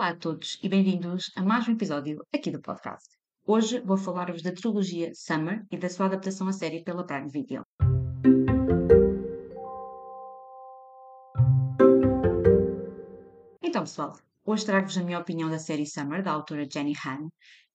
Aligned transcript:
Olá 0.00 0.12
a 0.12 0.16
todos 0.16 0.58
e 0.62 0.66
bem-vindos 0.66 1.30
a 1.36 1.42
mais 1.42 1.68
um 1.68 1.72
episódio 1.72 2.26
aqui 2.34 2.50
do 2.50 2.58
podcast. 2.58 3.06
Hoje 3.46 3.80
vou 3.80 3.98
falar-vos 3.98 4.40
da 4.40 4.50
trilogia 4.50 5.10
Summer 5.12 5.62
e 5.70 5.76
da 5.76 5.90
sua 5.90 6.06
adaptação 6.06 6.48
à 6.48 6.54
série 6.54 6.82
pela 6.82 7.04
Prime 7.04 7.28
Video. 7.28 7.62
Então, 13.62 13.82
pessoal, 13.82 14.16
hoje 14.46 14.64
trago-vos 14.64 14.96
a 14.96 15.02
minha 15.02 15.18
opinião 15.18 15.50
da 15.50 15.58
série 15.58 15.84
Summer, 15.84 16.22
da 16.22 16.32
autora 16.32 16.66
Jenny 16.66 16.94
Han. 17.04 17.28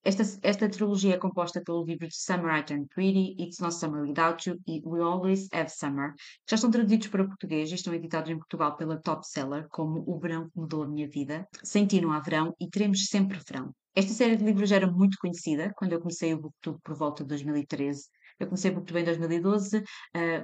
Esta, 0.06 0.22
esta 0.44 0.70
trilogia 0.70 1.16
é 1.16 1.18
composta 1.18 1.64
pelo 1.66 1.84
livro 1.84 2.08
de 2.08 2.16
Summer 2.16 2.60
I 2.60 2.64
Turned 2.64 2.88
Pretty, 2.94 3.36
It's 3.40 3.58
Not 3.58 3.74
Summer 3.74 4.04
Without 4.04 4.48
You 4.48 4.62
e 4.68 4.80
We 4.86 5.02
Always 5.02 5.48
Have 5.52 5.70
Summer, 5.70 6.14
que 6.14 6.52
já 6.52 6.56
estão 6.58 6.70
traduzidos 6.70 7.08
para 7.08 7.26
português 7.26 7.72
e 7.72 7.74
estão 7.74 7.92
editados 7.92 8.30
em 8.30 8.38
Portugal 8.38 8.78
pela 8.78 9.02
Top 9.02 9.28
Seller, 9.28 9.68
como 9.70 10.04
O 10.06 10.20
Verão 10.20 10.48
Mudou 10.56 10.84
a 10.84 10.88
Minha 10.88 11.10
Vida, 11.10 11.48
Sem 11.64 11.88
Ti 11.88 12.02
Não 12.02 12.12
Há 12.12 12.20
Verão 12.20 12.56
e 12.60 12.70
Teremos 12.70 13.08
Sempre 13.08 13.40
Verão. 13.48 13.74
Esta 13.96 14.14
série 14.14 14.36
de 14.36 14.44
livros 14.44 14.72
era 14.72 14.86
muito 14.86 15.18
conhecida 15.18 15.74
quando 15.76 15.94
eu 15.94 16.00
comecei 16.00 16.36
o 16.36 16.40
Booktube 16.40 16.78
por 16.84 16.96
volta 16.96 17.24
de 17.24 17.30
2013. 17.30 18.04
Eu 18.40 18.46
comecei 18.46 18.70
o 18.70 18.76
Booktube 18.76 19.00
em 19.00 19.06
2012, 19.06 19.78
uh, 19.80 19.84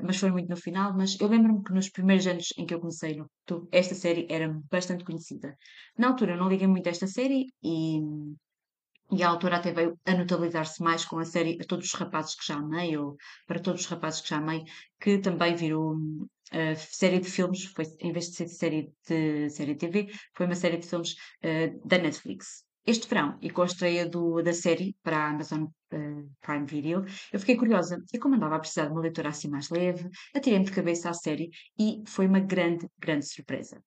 mas 0.01 0.17
foi 0.17 0.31
muito 0.31 0.49
no 0.49 0.57
final. 0.57 0.97
Mas 0.97 1.19
eu 1.19 1.27
lembro-me 1.27 1.63
que 1.63 1.71
nos 1.71 1.87
primeiros 1.87 2.25
anos 2.25 2.47
em 2.57 2.65
que 2.65 2.73
eu 2.73 2.79
comecei 2.79 3.15
no 3.15 3.25
Booktube, 3.25 3.67
esta 3.71 3.93
série 3.93 4.25
era 4.27 4.59
bastante 4.71 5.03
conhecida. 5.03 5.55
Na 5.95 6.07
altura 6.07 6.31
eu 6.31 6.37
não 6.37 6.49
liguei 6.49 6.65
muito 6.65 6.87
a 6.87 6.89
esta 6.89 7.05
série 7.05 7.45
e 7.61 7.99
e 9.11 9.23
a 9.23 9.29
autora 9.29 9.57
até 9.57 9.71
veio 9.71 9.99
a 10.05 10.13
notabilizar-se 10.13 10.81
mais 10.81 11.03
com 11.05 11.19
a 11.19 11.25
série 11.25 11.57
A 11.61 11.65
Todos 11.65 11.87
os 11.87 11.93
Rapazes 11.93 12.35
que 12.35 12.45
Já 12.45 12.55
Amei, 12.55 12.97
ou 12.97 13.17
Para 13.45 13.59
Todos 13.59 13.81
os 13.81 13.87
Rapazes 13.87 14.21
que 14.21 14.29
Já 14.29 14.37
Amei, 14.37 14.63
que 14.99 15.17
também 15.19 15.55
virou 15.55 15.95
uh, 15.95 16.75
série 16.77 17.19
de 17.19 17.29
filmes, 17.29 17.65
foi, 17.65 17.85
em 17.99 18.11
vez 18.11 18.29
de 18.29 18.35
ser 18.35 18.47
série 18.47 18.93
de 19.07 19.49
série 19.49 19.73
de 19.73 19.79
TV, 19.79 20.07
foi 20.35 20.45
uma 20.45 20.55
série 20.55 20.77
de 20.77 20.87
filmes 20.87 21.13
uh, 21.43 21.87
da 21.87 21.97
Netflix. 21.97 22.63
Este 22.85 23.07
verão, 23.07 23.37
e 23.41 23.49
com 23.51 23.61
a 23.61 23.65
estreia 23.65 24.09
do, 24.09 24.41
da 24.41 24.53
série 24.53 24.95
para 25.03 25.17
a 25.17 25.29
Amazon 25.29 25.63
uh, 25.63 26.31
Prime 26.41 26.65
Video, 26.65 27.05
eu 27.31 27.39
fiquei 27.39 27.55
curiosa 27.55 28.01
e 28.13 28.17
como 28.17 28.35
andava 28.35 28.55
a 28.55 28.59
precisar 28.59 28.85
de 28.85 28.91
uma 28.91 29.01
leitura 29.01 29.29
assim 29.29 29.49
mais 29.49 29.69
leve, 29.69 30.09
atirei-me 30.33 30.65
de 30.65 30.71
cabeça 30.71 31.09
à 31.09 31.13
série 31.13 31.49
e 31.77 32.01
foi 32.07 32.27
uma 32.27 32.39
grande, 32.39 32.87
grande 32.97 33.27
surpresa. 33.27 33.83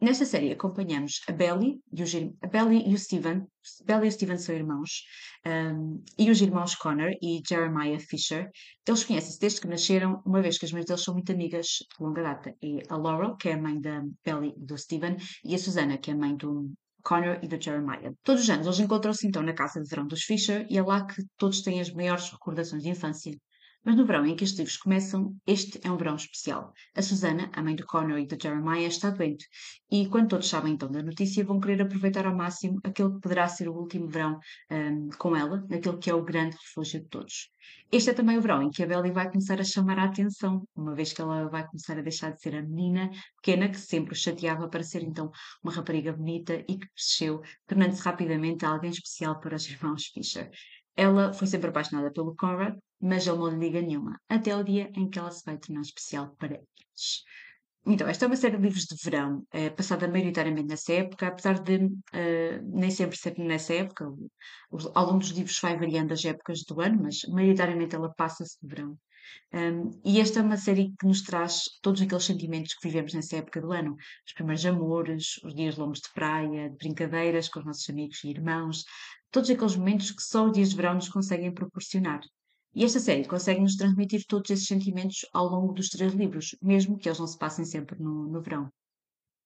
Nesta 0.00 0.24
série 0.24 0.52
acompanhamos 0.52 1.20
a 1.26 1.32
Belly 1.32 1.80
e, 1.92 2.02
a 2.40 2.46
Belly 2.46 2.88
e 2.88 2.94
o 2.94 2.98
Steven. 2.98 3.44
Belly 3.84 4.06
e 4.06 4.08
o 4.08 4.12
Steven 4.12 4.38
são 4.38 4.54
irmãos. 4.54 5.02
Um, 5.44 6.04
e 6.16 6.30
os 6.30 6.40
irmãos 6.40 6.76
Connor 6.76 7.10
e 7.20 7.42
Jeremiah 7.46 7.98
Fisher. 7.98 8.48
Eles 8.86 9.02
conhecem-se 9.02 9.40
desde 9.40 9.60
que 9.60 9.66
nasceram, 9.66 10.22
uma 10.24 10.40
vez 10.40 10.56
que 10.56 10.66
as 10.66 10.72
mães 10.72 10.84
deles 10.84 11.02
são 11.02 11.14
muito 11.14 11.32
amigas 11.32 11.66
de 11.66 12.04
longa 12.04 12.22
data. 12.22 12.54
E 12.62 12.80
a 12.88 12.96
Laurel, 12.96 13.36
que 13.36 13.48
é 13.48 13.54
a 13.54 13.60
mãe 13.60 13.80
da 13.80 14.04
Belly 14.24 14.54
e 14.56 14.64
do 14.64 14.78
Steven, 14.78 15.16
e 15.44 15.56
a 15.56 15.58
Susana, 15.58 15.98
que 15.98 16.12
é 16.12 16.14
a 16.14 16.16
mãe 16.16 16.36
do 16.36 16.70
Connor 17.02 17.40
e 17.42 17.48
do 17.48 17.60
Jeremiah. 17.60 18.12
Todos 18.22 18.42
os 18.42 18.50
anos 18.50 18.66
eles 18.66 18.78
encontram-se 18.78 19.26
então 19.26 19.42
na 19.42 19.52
casa 19.52 19.82
de 19.82 19.90
verão 19.90 20.06
dos 20.06 20.22
Fisher 20.22 20.64
e 20.70 20.78
é 20.78 20.82
lá 20.82 21.04
que 21.06 21.24
todos 21.36 21.60
têm 21.62 21.80
as 21.80 21.92
maiores 21.92 22.30
recordações 22.30 22.84
de 22.84 22.90
infância. 22.90 23.32
Mas 23.88 23.96
no 23.96 24.04
verão 24.04 24.26
em 24.26 24.36
que 24.36 24.44
estes 24.44 24.58
livros 24.58 24.76
começam, 24.76 25.34
este 25.46 25.80
é 25.82 25.90
um 25.90 25.96
verão 25.96 26.14
especial. 26.14 26.74
A 26.94 27.00
Susana, 27.00 27.50
a 27.54 27.62
mãe 27.62 27.74
do 27.74 27.86
Connor 27.86 28.18
e 28.18 28.26
do 28.26 28.36
Jeremiah, 28.38 28.86
está 28.86 29.08
doente, 29.08 29.48
e 29.90 30.06
quando 30.08 30.28
todos 30.28 30.46
sabem 30.46 30.74
então 30.74 30.90
da 30.90 31.02
notícia, 31.02 31.42
vão 31.42 31.58
querer 31.58 31.80
aproveitar 31.80 32.26
ao 32.26 32.36
máximo 32.36 32.78
aquele 32.84 33.14
que 33.14 33.20
poderá 33.20 33.48
ser 33.48 33.66
o 33.66 33.72
último 33.72 34.06
verão 34.06 34.38
um, 34.70 35.08
com 35.16 35.34
ela, 35.34 35.64
naquele 35.70 35.96
que 35.96 36.10
é 36.10 36.14
o 36.14 36.22
grande 36.22 36.54
refúgio 36.56 37.00
de 37.00 37.08
todos. 37.08 37.50
Este 37.90 38.10
é 38.10 38.12
também 38.12 38.36
o 38.36 38.42
verão 38.42 38.62
em 38.62 38.70
que 38.70 38.82
a 38.82 38.86
Belly 38.86 39.10
vai 39.10 39.30
começar 39.30 39.58
a 39.58 39.64
chamar 39.64 39.98
a 39.98 40.04
atenção, 40.04 40.68
uma 40.76 40.94
vez 40.94 41.14
que 41.14 41.22
ela 41.22 41.48
vai 41.48 41.66
começar 41.66 41.98
a 41.98 42.02
deixar 42.02 42.32
de 42.32 42.42
ser 42.42 42.54
a 42.56 42.62
menina 42.62 43.10
pequena 43.36 43.70
que 43.70 43.78
sempre 43.78 44.12
o 44.12 44.16
chateava 44.16 44.68
para 44.68 44.82
ser 44.82 45.02
então 45.02 45.30
uma 45.62 45.72
rapariga 45.72 46.12
bonita 46.12 46.62
e 46.68 46.76
que 46.78 46.86
cresceu, 46.94 47.40
tornando-se 47.66 48.02
rapidamente 48.02 48.66
alguém 48.66 48.90
especial 48.90 49.40
para 49.40 49.56
os 49.56 49.64
irmãos 49.70 50.04
Fisher. 50.08 50.50
Ela 51.04 51.32
foi 51.32 51.46
sempre 51.46 51.68
apaixonada 51.70 52.10
pelo 52.10 52.34
Conrad, 52.34 52.76
mas 53.00 53.24
ele 53.24 53.38
não 53.38 53.48
lhe 53.48 53.56
liga 53.66 53.80
nenhuma, 53.80 54.20
até 54.28 54.56
o 54.56 54.64
dia 54.64 54.90
em 54.96 55.08
que 55.08 55.16
ela 55.16 55.30
se 55.30 55.44
vai 55.44 55.56
tornar 55.56 55.82
especial 55.82 56.34
para 56.36 56.54
eles. 56.54 57.22
Então, 57.86 58.08
esta 58.08 58.24
é 58.24 58.26
uma 58.26 58.36
série 58.36 58.56
de 58.56 58.62
livros 58.64 58.84
de 58.84 58.96
verão, 59.02 59.46
é, 59.52 59.70
passada 59.70 60.08
maioritariamente 60.08 60.66
nessa 60.66 60.92
época, 60.92 61.28
apesar 61.28 61.60
de 61.60 61.76
uh, 61.76 62.80
nem 62.80 62.90
sempre 62.90 63.16
ser 63.16 63.38
nessa 63.38 63.74
época. 63.74 64.12
Ao 64.92 65.06
longo 65.06 65.20
dos 65.20 65.30
livros 65.30 65.58
vai 65.60 65.78
variando 65.78 66.12
as 66.12 66.24
épocas 66.24 66.64
do 66.64 66.80
ano, 66.80 67.00
mas 67.04 67.22
maioritariamente 67.28 67.94
ela 67.94 68.12
passa-se 68.12 68.58
de 68.60 68.66
verão. 68.68 68.98
Um, 69.52 69.90
e 70.04 70.20
esta 70.20 70.40
é 70.40 70.42
uma 70.42 70.56
série 70.56 70.92
que 70.98 71.06
nos 71.06 71.22
traz 71.22 71.64
todos 71.80 72.02
aqueles 72.02 72.24
sentimentos 72.24 72.74
que 72.74 72.88
vivemos 72.88 73.14
nessa 73.14 73.36
época 73.36 73.60
do 73.60 73.72
ano. 73.72 73.96
Os 74.26 74.32
primeiros 74.32 74.64
amores, 74.66 75.38
os 75.44 75.54
dias 75.54 75.76
longos 75.76 76.00
de 76.00 76.12
praia, 76.12 76.68
de 76.68 76.76
brincadeiras 76.76 77.48
com 77.48 77.60
os 77.60 77.66
nossos 77.66 77.88
amigos 77.88 78.22
e 78.24 78.30
irmãos, 78.30 78.84
todos 79.30 79.50
aqueles 79.50 79.76
momentos 79.76 80.10
que 80.10 80.22
só 80.22 80.46
os 80.46 80.52
dias 80.52 80.70
de 80.70 80.76
verão 80.76 80.94
nos 80.94 81.08
conseguem 81.08 81.52
proporcionar. 81.52 82.20
E 82.74 82.84
esta 82.84 83.00
série 83.00 83.26
consegue 83.26 83.60
nos 83.60 83.76
transmitir 83.76 84.24
todos 84.26 84.50
esses 84.50 84.66
sentimentos 84.66 85.26
ao 85.32 85.46
longo 85.46 85.72
dos 85.72 85.88
três 85.88 86.12
livros, 86.14 86.54
mesmo 86.62 86.98
que 86.98 87.08
eles 87.08 87.18
não 87.18 87.26
se 87.26 87.38
passem 87.38 87.64
sempre 87.64 87.98
no, 87.98 88.28
no 88.28 88.40
verão. 88.40 88.70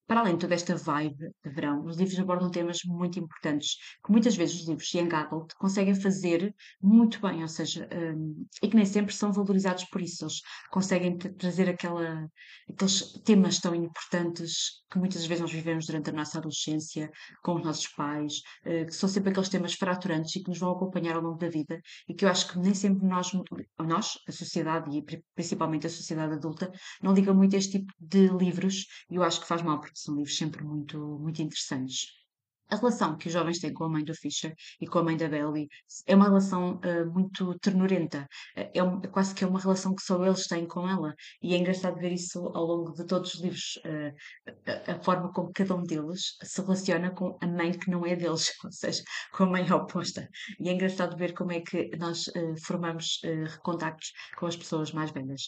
Para 0.06 0.20
além 0.20 0.34
de 0.34 0.40
toda 0.40 0.54
esta 0.54 0.76
vibe 0.76 1.30
de 1.44 1.50
verão, 1.50 1.84
os 1.84 1.96
livros 1.96 2.18
abordam 2.18 2.50
temas 2.50 2.78
muito 2.84 3.18
importantes, 3.18 3.76
que 4.04 4.10
muitas 4.10 4.36
vezes 4.36 4.60
os 4.60 4.68
livros 4.68 4.92
Young 4.92 5.14
Adult 5.14 5.54
conseguem 5.54 5.94
fazer 5.94 6.54
muito 6.82 7.20
bem, 7.20 7.42
ou 7.42 7.48
seja, 7.48 7.88
um, 7.92 8.46
e 8.62 8.68
que 8.68 8.76
nem 8.76 8.84
sempre 8.84 9.14
são 9.14 9.32
valorizados 9.32 9.84
por 9.84 10.00
isso. 10.00 10.24
Eles 10.24 10.40
conseguem 10.70 11.16
trazer 11.16 11.68
aquela, 11.68 12.28
aqueles 12.68 13.12
temas 13.24 13.58
tão 13.58 13.74
importantes 13.74 14.82
que 14.90 14.98
muitas 14.98 15.24
vezes 15.24 15.40
nós 15.40 15.52
vivemos 15.52 15.86
durante 15.86 16.10
a 16.10 16.12
nossa 16.12 16.38
adolescência, 16.38 17.10
com 17.42 17.54
os 17.54 17.64
nossos 17.64 17.88
pais, 17.88 18.34
uh, 18.66 18.84
que 18.84 18.94
são 18.94 19.08
sempre 19.08 19.30
aqueles 19.30 19.48
temas 19.48 19.74
fraturantes 19.74 20.36
e 20.36 20.42
que 20.42 20.50
nos 20.50 20.58
vão 20.58 20.72
acompanhar 20.72 21.16
ao 21.16 21.22
longo 21.22 21.38
da 21.38 21.48
vida 21.48 21.80
e 22.08 22.14
que 22.14 22.24
eu 22.24 22.28
acho 22.28 22.48
que 22.52 22.58
nem 22.58 22.74
sempre 22.74 23.06
nós, 23.06 23.30
nós 23.78 24.18
a 24.28 24.32
sociedade 24.32 24.90
e 24.96 25.02
principalmente 25.34 25.86
a 25.86 25.90
sociedade 25.90 26.34
adulta, 26.34 26.70
não 27.02 27.14
liga 27.14 27.32
muito 27.32 27.54
a 27.56 27.58
este 27.58 27.78
tipo 27.78 27.92
de 27.98 28.28
livros 28.28 28.86
e 29.10 29.16
eu 29.16 29.22
acho 29.22 29.40
que 29.40 29.46
faz 29.46 29.62
mal 29.62 29.80
porque 29.92 30.00
são 30.00 30.16
livros 30.16 30.36
sempre 30.36 30.64
muito, 30.64 30.98
muito 31.20 31.42
interessantes. 31.42 32.06
A 32.70 32.76
relação 32.76 33.18
que 33.18 33.26
os 33.26 33.32
jovens 33.34 33.58
têm 33.58 33.70
com 33.70 33.84
a 33.84 33.88
mãe 33.88 34.02
do 34.02 34.14
Fischer 34.14 34.54
e 34.80 34.86
com 34.86 34.98
a 34.98 35.04
mãe 35.04 35.14
da 35.14 35.28
Belly 35.28 35.68
é 36.06 36.16
uma 36.16 36.24
relação 36.24 36.80
uh, 36.80 37.12
muito 37.12 37.58
ternurenta. 37.58 38.26
É, 38.56 38.82
um, 38.82 38.98
é, 39.02 39.08
quase 39.08 39.34
que 39.34 39.44
é 39.44 39.46
uma 39.46 39.60
relação 39.60 39.94
que 39.94 40.00
só 40.00 40.24
eles 40.24 40.46
têm 40.46 40.66
com 40.66 40.88
ela. 40.88 41.14
E 41.42 41.54
é 41.54 41.58
engraçado 41.58 42.00
ver 42.00 42.12
isso 42.12 42.38
ao 42.38 42.64
longo 42.64 42.92
de 42.92 43.04
todos 43.04 43.34
os 43.34 43.42
livros, 43.42 43.78
uh, 43.84 44.14
a, 44.88 44.92
a, 44.92 45.02
forma 45.02 45.30
como 45.34 45.52
cada 45.52 45.74
um 45.74 45.82
deles 45.82 46.34
se 46.42 46.62
relaciona 46.62 47.10
com 47.10 47.36
a 47.42 47.46
mãe 47.46 47.72
que 47.72 47.90
não 47.90 48.06
é 48.06 48.16
deles, 48.16 48.50
ou 48.64 48.72
seja, 48.72 49.02
com 49.34 49.44
a 49.44 49.50
mãe 49.50 49.70
oposta. 49.70 50.26
E 50.58 50.70
é 50.70 50.72
engraçado 50.72 51.14
ver 51.14 51.34
como 51.34 51.52
é 51.52 51.60
que 51.60 51.94
nós 51.98 52.26
uh, 52.28 52.54
formamos 52.64 53.20
contactos 53.62 54.12
com 54.38 54.46
as 54.46 54.56
pessoas 54.56 54.92
mais 54.92 55.10
velhas 55.10 55.42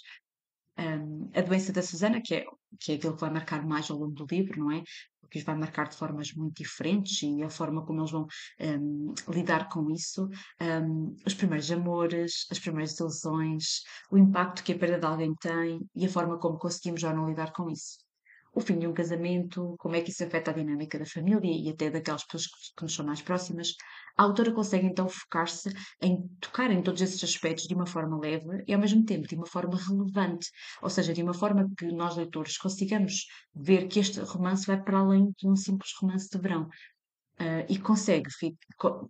um, 0.79 1.31
a 1.35 1.41
doença 1.41 1.73
da 1.73 1.83
Susana, 1.83 2.21
que 2.21 2.35
é, 2.35 2.45
que 2.81 2.93
é 2.93 2.95
aquilo 2.97 3.15
que 3.15 3.21
vai 3.21 3.31
marcar 3.31 3.65
mais 3.67 3.91
ao 3.91 3.99
longo 3.99 4.12
do 4.12 4.27
livro, 4.31 4.59
não 4.59 4.73
é? 4.73 4.83
Porque 5.21 5.39
os 5.39 5.45
vai 5.45 5.57
marcar 5.57 5.89
de 5.89 5.97
formas 5.97 6.33
muito 6.35 6.62
diferentes 6.62 7.23
e 7.23 7.43
a 7.43 7.51
forma 7.51 7.85
como 7.85 8.01
eles 8.01 8.11
vão 8.11 8.27
um, 8.61 9.15
lidar 9.29 9.69
com 9.69 9.91
isso, 9.91 10.29
um, 10.61 11.17
os 11.27 11.35
primeiros 11.35 11.71
amores, 11.71 12.47
as 12.51 12.59
primeiras 12.59 12.99
ilusões, 12.99 13.81
o 14.11 14.19
impacto 14.19 14.62
que 14.62 14.73
a 14.73 14.79
perda 14.79 14.99
de 14.99 15.07
alguém 15.07 15.35
tem 15.37 15.81
e 15.95 16.07
a 16.07 16.09
forma 16.09 16.39
como 16.39 16.59
conseguimos 16.59 17.01
já 17.01 17.12
não 17.12 17.29
lidar 17.29 17.53
com 17.53 17.71
isso 17.71 18.03
o 18.54 18.60
fim 18.60 18.78
de 18.78 18.87
um 18.87 18.94
casamento, 18.94 19.75
como 19.78 19.97
é 19.97 20.00
que 20.00 20.10
isso 20.10 20.22
afeta 20.25 20.50
a 20.50 20.54
dinâmica 20.54 20.98
da 20.98 21.04
família 21.04 21.50
e 21.50 21.69
até 21.69 21.91
daquelas 21.91 22.25
pessoas 22.25 22.47
que, 22.47 22.82
nos 22.82 22.94
são 22.94 23.04
mais 23.04 23.20
próximas. 23.20 23.75
A 24.16 24.22
autora 24.22 24.53
consegue 24.53 24.87
então 24.87 25.09
focar-se 25.09 25.72
em 26.00 26.28
tocar 26.41 26.70
em 26.70 26.81
todos 26.81 27.03
esses 27.03 27.22
aspectos 27.25 27.66
de 27.66 27.75
uma 27.75 27.87
forma 27.87 28.19
leve 28.19 28.62
e 28.66 28.72
ao 28.72 28.81
mesmo 28.81 29.04
tempo 29.04 29.26
de 29.26 29.34
uma 29.34 29.47
forma 29.47 29.76
relevante, 29.76 30.48
ou 30.81 30.88
seja, 30.88 31.12
de 31.12 31.22
uma 31.22 31.34
forma 31.34 31.69
que 31.76 31.87
nós 31.87 32.16
leitores 32.16 32.56
consigamos 32.56 33.26
ver 33.54 33.88
que 33.88 33.98
este 33.98 34.20
romance 34.20 34.66
vai 34.66 34.81
para 34.81 34.98
além 34.98 35.32
de 35.37 35.48
um 35.48 35.56
simples 35.56 35.91
romance 36.00 36.28
de 36.31 36.38
verão, 36.38 36.69
Uh, 37.41 37.67
e 37.69 37.78
consegue, 37.78 38.31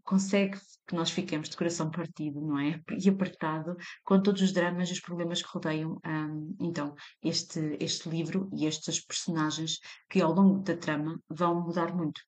consegue 0.02 0.58
que 0.86 0.94
nós 0.94 1.10
fiquemos 1.10 1.50
de 1.50 1.56
coração 1.56 1.90
partido, 1.90 2.40
não 2.40 2.58
é? 2.58 2.80
E 2.98 3.08
apertado 3.08 3.76
com 4.02 4.20
todos 4.22 4.40
os 4.40 4.52
dramas 4.52 4.88
e 4.88 4.92
os 4.92 5.00
problemas 5.00 5.42
que 5.42 5.48
rodeiam 5.48 6.00
um, 6.06 6.56
então 6.58 6.94
este, 7.22 7.76
este 7.80 8.08
livro 8.08 8.48
e 8.54 8.66
estas 8.66 9.00
personagens 9.00 9.78
que 10.08 10.22
ao 10.22 10.32
longo 10.32 10.60
da 10.62 10.74
trama 10.74 11.20
vão 11.28 11.62
mudar 11.62 11.94
muito. 11.94 12.20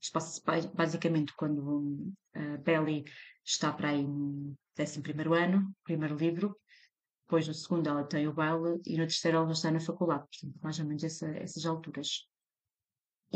Isto 0.00 0.20
basicamente 0.74 1.32
quando 1.36 1.60
uh, 2.36 2.58
Belly 2.62 3.04
está 3.44 3.72
para 3.72 3.90
aí 3.90 4.06
no 4.06 4.56
11 4.78 5.02
ano, 5.36 5.74
primeiro 5.82 6.16
livro, 6.16 6.56
depois 7.24 7.48
no 7.48 7.54
segundo 7.54 7.88
ela 7.88 8.04
tem 8.04 8.28
o 8.28 8.32
baile 8.32 8.80
e 8.86 8.96
no 8.96 9.06
terceiro 9.06 9.38
ela 9.38 9.52
está 9.52 9.70
na 9.70 9.80
faculdade, 9.80 10.26
portanto, 10.30 10.60
mais 10.62 10.78
ou 10.78 10.86
menos 10.86 11.02
essa, 11.04 11.26
essas 11.36 11.64
alturas. 11.64 12.28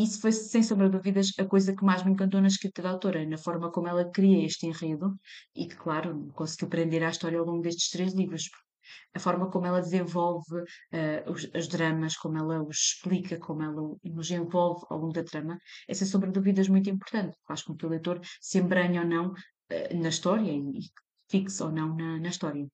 Isso 0.04 0.20
foi, 0.20 0.30
sem 0.30 0.62
sombra 0.62 0.88
de 0.88 0.96
dúvidas, 0.96 1.32
a 1.40 1.44
coisa 1.44 1.74
que 1.74 1.84
mais 1.84 2.04
me 2.04 2.12
encantou 2.12 2.40
na 2.40 2.46
escrita 2.46 2.80
da 2.82 2.90
autora, 2.90 3.26
na 3.26 3.36
forma 3.36 3.72
como 3.72 3.88
ela 3.88 4.08
cria 4.08 4.46
este 4.46 4.64
enredo 4.66 5.18
e 5.56 5.66
que, 5.66 5.74
claro, 5.74 6.28
conseguiu 6.34 6.68
prender 6.68 7.02
a 7.02 7.10
história 7.10 7.38
ao 7.38 7.44
longo 7.44 7.62
destes 7.62 7.90
três 7.90 8.14
livros. 8.14 8.44
a 9.14 9.18
forma 9.20 9.50
como 9.50 9.66
ela 9.66 9.80
desenvolve 9.80 10.54
uh, 10.60 11.30
os, 11.32 11.42
os, 11.54 11.68
dramas, 11.68 12.16
como 12.16 12.38
ela 12.38 12.62
os 12.62 12.78
explica, 12.78 13.38
como 13.38 13.62
ela 13.62 13.82
nos 14.04 14.30
envolve 14.30 14.86
ao 14.88 14.98
longo 15.00 15.12
da 15.12 15.24
trama, 15.24 15.58
é 15.88 15.94
sem 15.94 16.06
sombra 16.06 16.28
de 16.30 16.34
dúvidas 16.34 16.68
muito 16.68 16.88
importante. 16.88 17.36
Faz 17.46 17.62
com 17.62 17.74
que 17.76 17.86
o 17.86 17.88
leitor 17.88 18.20
se 18.40 18.58
embranhe 18.58 18.98
ou 19.00 19.06
não 19.06 19.26
uh, 19.32 20.00
na 20.02 20.10
história 20.10 20.52
e 20.52 20.80
fixe 21.30 21.62
ou 21.62 21.72
não 21.72 21.96
na, 21.96 22.20
na 22.20 22.28
história. 22.28 22.66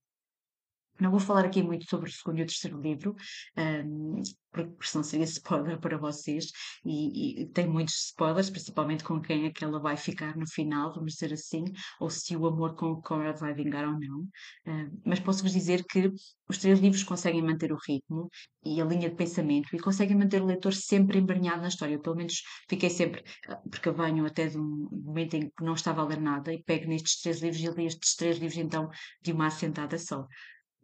Não 1.00 1.10
vou 1.10 1.20
falar 1.20 1.44
aqui 1.44 1.62
muito 1.62 1.88
sobre 1.88 2.08
o 2.08 2.12
segundo 2.12 2.38
e 2.38 2.42
o 2.42 2.46
terceiro 2.46 2.80
livro, 2.80 3.16
um, 3.56 4.22
porque 4.52 4.86
senão 4.86 5.02
seria 5.02 5.24
spoiler 5.26 5.78
para 5.80 5.98
vocês, 5.98 6.46
e, 6.84 7.42
e, 7.42 7.46
tem 7.48 7.66
muitos 7.66 8.06
spoilers, 8.06 8.48
principalmente 8.48 9.02
com 9.02 9.20
quem 9.20 9.46
é 9.46 9.50
que 9.50 9.64
ela 9.64 9.80
vai 9.80 9.96
ficar 9.96 10.36
no 10.36 10.48
final, 10.48 10.94
vamos 10.94 11.14
dizer 11.14 11.32
assim, 11.32 11.64
ou 12.00 12.08
se 12.08 12.36
o 12.36 12.46
amor 12.46 12.76
com 12.76 12.92
o 12.92 13.02
Conrad 13.02 13.36
vai 13.38 13.52
vingar 13.52 13.88
ou 13.88 13.98
não. 13.98 14.28
Um, 14.66 15.00
mas 15.04 15.18
posso-vos 15.18 15.52
dizer 15.52 15.84
que 15.84 16.12
os 16.48 16.58
três 16.58 16.78
livros 16.78 17.02
conseguem 17.02 17.42
manter 17.42 17.72
o 17.72 17.78
ritmo 17.88 18.28
e 18.64 18.80
a 18.80 18.84
linha 18.84 19.10
de 19.10 19.16
pensamento 19.16 19.74
e 19.74 19.78
conseguem 19.78 20.16
manter 20.16 20.42
o 20.42 20.46
leitor 20.46 20.72
sempre 20.72 21.18
embrenhado 21.18 21.62
na 21.62 21.68
história. 21.68 21.94
Eu, 21.94 22.00
pelo 22.00 22.16
menos 22.16 22.42
fiquei 22.68 22.90
sempre, 22.90 23.24
ah, 23.48 23.56
porque 23.70 23.88
eu 23.88 23.94
venho 23.94 24.24
até 24.24 24.46
de 24.46 24.58
um 24.58 24.88
momento 24.92 25.34
em 25.34 25.48
que 25.48 25.64
não 25.64 25.74
estava 25.74 26.02
a 26.02 26.06
ler 26.06 26.20
nada 26.20 26.52
e 26.52 26.62
pego 26.62 26.86
nestes 26.86 27.20
três 27.20 27.40
livros 27.40 27.62
e 27.62 27.68
li 27.68 27.86
estes 27.86 28.14
três 28.14 28.38
livros 28.38 28.58
então 28.58 28.88
de 29.22 29.32
uma 29.32 29.46
assentada 29.46 29.98
só. 29.98 30.26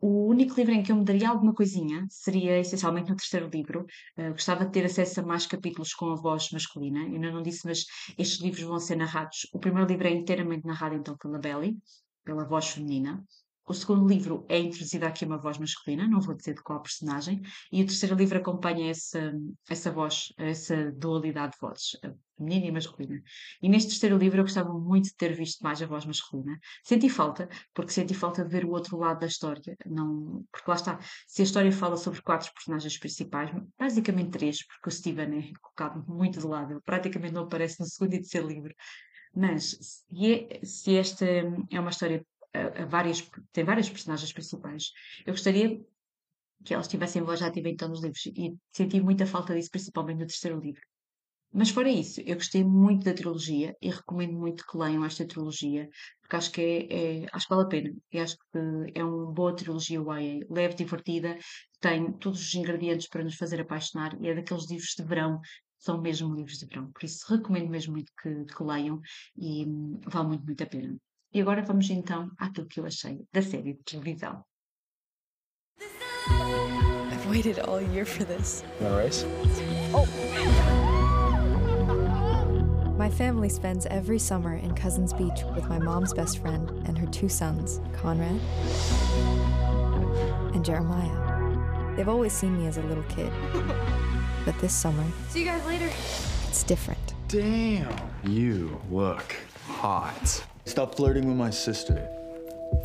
O 0.01 0.27
único 0.29 0.55
livro 0.57 0.73
em 0.73 0.83
que 0.83 0.91
eu 0.91 0.97
me 0.97 1.05
daria 1.05 1.29
alguma 1.29 1.53
coisinha 1.55 2.07
seria 2.09 2.59
essencialmente 2.59 3.11
no 3.11 3.17
terceiro 3.17 3.51
livro. 3.53 3.87
Uh, 4.17 4.31
gostava 4.31 4.65
de 4.65 4.73
ter 4.73 4.85
acesso 4.87 5.21
a 5.21 5.23
mais 5.23 5.47
capítulos 5.47 5.93
com 5.93 6.11
a 6.11 6.17
voz 6.17 6.51
masculina. 6.53 7.01
Eu 7.01 7.15
ainda 7.15 7.31
não 7.31 7.43
disse, 7.43 7.67
mas 7.67 7.85
estes 8.17 8.41
livros 8.41 8.63
vão 8.63 8.79
ser 8.79 8.97
narrados. 8.97 9.47
O 9.53 9.59
primeiro 9.59 9.89
livro 9.89 10.09
é 10.09 10.11
inteiramente 10.11 10.67
narrado 10.67 10.95
então 10.95 11.17
pela 11.19 11.39
Belly, 11.39 11.77
pela 12.25 12.47
voz 12.47 12.69
feminina. 12.69 13.23
O 13.67 13.75
segundo 13.75 14.09
livro 14.09 14.45
é 14.49 14.59
introduzida 14.59 15.07
aqui 15.07 15.25
uma 15.25 15.39
voz 15.39 15.59
masculina, 15.59 16.09
não 16.09 16.21
vou 16.21 16.35
dizer 16.35 16.55
de 16.55 16.63
qual 16.63 16.83
personagem, 16.83 17.41
e 17.71 17.83
o 17.83 17.87
terceiro 17.87 18.17
livro 18.17 18.39
acompanha 18.39 18.91
essa, 18.91 19.33
essa 19.69 19.91
voz, 19.93 20.33
essa 20.37 20.91
dualidade 20.93 21.53
de 21.53 21.59
vozes, 21.61 21.97
feminina 22.37 22.67
e 22.67 22.73
masculina. 22.73 23.23
E 23.63 23.69
neste 23.69 23.91
terceiro 23.91 24.17
livro 24.17 24.41
eu 24.41 24.45
gostava 24.45 24.73
muito 24.73 25.05
de 25.05 25.15
ter 25.15 25.35
visto 25.35 25.63
mais 25.63 25.81
a 25.81 25.87
voz 25.87 26.05
masculina. 26.05 26.59
Senti 26.83 27.09
falta, 27.09 27.49
porque 27.73 27.93
senti 27.93 28.15
falta 28.15 28.43
de 28.43 28.51
ver 28.51 28.65
o 28.65 28.71
outro 28.71 28.97
lado 28.97 29.21
da 29.21 29.27
história. 29.27 29.77
Não, 29.87 30.45
porque 30.51 30.69
lá 30.69 30.77
está, 30.77 30.99
se 31.29 31.43
a 31.43 31.45
história 31.45 31.71
fala 31.71 31.97
sobre 31.97 32.23
quatro 32.23 32.53
personagens 32.53 32.99
principais, 32.99 33.51
basicamente 33.79 34.31
três, 34.31 34.67
porque 34.67 34.89
o 34.89 34.93
Steven 34.93 35.39
é 35.39 35.53
colocado 35.61 36.05
muito 36.09 36.41
de 36.41 36.47
lado, 36.47 36.73
ele 36.73 36.81
praticamente 36.85 37.35
não 37.35 37.43
aparece 37.43 37.79
no 37.79 37.87
segundo 37.87 38.15
e 38.15 38.19
terceiro 38.19 38.49
livro. 38.49 38.75
Mas 39.35 39.79
se, 39.81 40.33
é, 40.33 40.61
se 40.65 40.97
esta 40.97 41.25
é 41.25 41.79
uma 41.79 41.91
história 41.91 42.25
a, 42.55 42.85
várias, 42.87 43.29
tem 43.53 43.65
várias 43.65 43.89
personagens 43.89 44.33
principais. 44.33 44.93
Eu 45.27 45.33
gostaria 45.33 45.81
que 46.65 46.75
elas 46.75 46.89
tivessem 46.89 47.23
voz 47.23 47.43
ativa 47.43 47.69
então 47.69 47.89
nos 47.89 48.03
livros 48.03 48.27
e 48.27 48.55
senti 48.73 49.01
muita 49.01 49.27
falta 49.27 49.55
disso, 49.55 49.71
principalmente 49.71 50.19
no 50.19 50.27
terceiro 50.27 50.61
livro. 50.61 50.83
Mas 51.53 51.71
fora 51.71 51.91
isso, 51.91 52.21
eu 52.21 52.37
gostei 52.37 52.63
muito 52.63 53.05
da 53.05 53.13
trilogia 53.13 53.75
e 53.83 53.91
recomendo 53.91 54.35
muito 54.35 54.65
que 54.65 54.77
leiam 54.79 55.05
esta 55.05 55.27
trilogia, 55.27 55.89
porque 56.21 56.37
acho 56.37 56.53
que 56.53 56.61
é, 56.61 57.25
é 57.25 57.27
acho 57.33 57.49
que 57.49 57.55
vale 57.55 57.67
a 57.67 57.69
pena. 57.69 57.95
E 58.13 58.19
acho 58.21 58.37
que 58.37 58.59
é 58.95 59.03
uma 59.03 59.33
boa 59.33 59.55
trilogia 59.57 59.99
YA, 59.99 60.47
leve, 60.49 60.75
divertida, 60.75 61.37
tem 61.81 62.13
todos 62.13 62.41
os 62.41 62.55
ingredientes 62.55 63.09
para 63.09 63.25
nos 63.25 63.35
fazer 63.35 63.61
apaixonar 63.61 64.17
e 64.23 64.29
é 64.29 64.35
daqueles 64.35 64.71
livros 64.71 64.95
de 64.97 65.03
verão, 65.03 65.41
são 65.77 66.01
mesmo 66.01 66.33
livros 66.35 66.59
de 66.59 66.67
verão. 66.67 66.91
Por 66.93 67.05
isso 67.05 67.27
recomendo 67.29 67.69
mesmo 67.69 67.95
muito 67.95 68.13
que, 68.23 68.45
que 68.45 68.63
leiam 68.63 69.01
e 69.37 69.65
hum, 69.67 70.01
vale 70.07 70.29
muito, 70.29 70.45
muito 70.45 70.63
a 70.63 70.67
pena. 70.67 70.97
E 71.33 71.41
agora 71.41 71.63
vamos 71.63 71.89
então 71.91 72.31
àquilo 72.39 72.67
que 72.67 72.81
eu 72.81 72.87
achei 72.87 73.25
da 73.33 73.41
série 73.41 73.75
de 73.75 73.83
televisão. 73.85 74.45
I've 77.13 77.27
waited 77.29 77.61
all 77.61 77.81
year 77.81 78.05
for 78.05 78.25
this. 78.25 78.65
No 78.81 78.97
race? 78.97 79.25
Oh. 79.95 80.07
My 82.99 83.09
family 83.09 83.49
spends 83.49 83.87
every 83.87 84.19
summer 84.19 84.57
in 84.57 84.75
Cousins 84.75 85.13
Beach 85.13 85.43
with 85.55 85.69
my 85.69 85.79
mom's 85.79 86.13
best 86.13 86.39
friend 86.39 86.69
and 86.87 86.99
her 86.99 87.07
two 87.07 87.29
sons, 87.29 87.81
Conrad 87.95 88.39
and 90.53 90.65
Jeremiah. 90.65 91.97
They've 91.97 92.09
always 92.09 92.33
seen 92.33 92.59
me 92.59 92.67
as 92.67 92.77
a 92.77 92.83
little 92.83 93.05
kid. 93.05 93.33
But 94.45 94.59
this 94.59 94.75
summer, 94.75 95.05
see 95.29 95.41
you 95.41 95.47
guys 95.47 95.65
later. 95.65 95.89
It's 96.49 96.63
different. 96.63 97.15
Damn, 97.29 97.95
you 98.25 98.81
look 98.91 99.37
hot. 99.67 100.45
Stop 100.71 100.95
flirting 100.95 101.27
with 101.27 101.37
my 101.37 101.51
sister. 101.51 102.09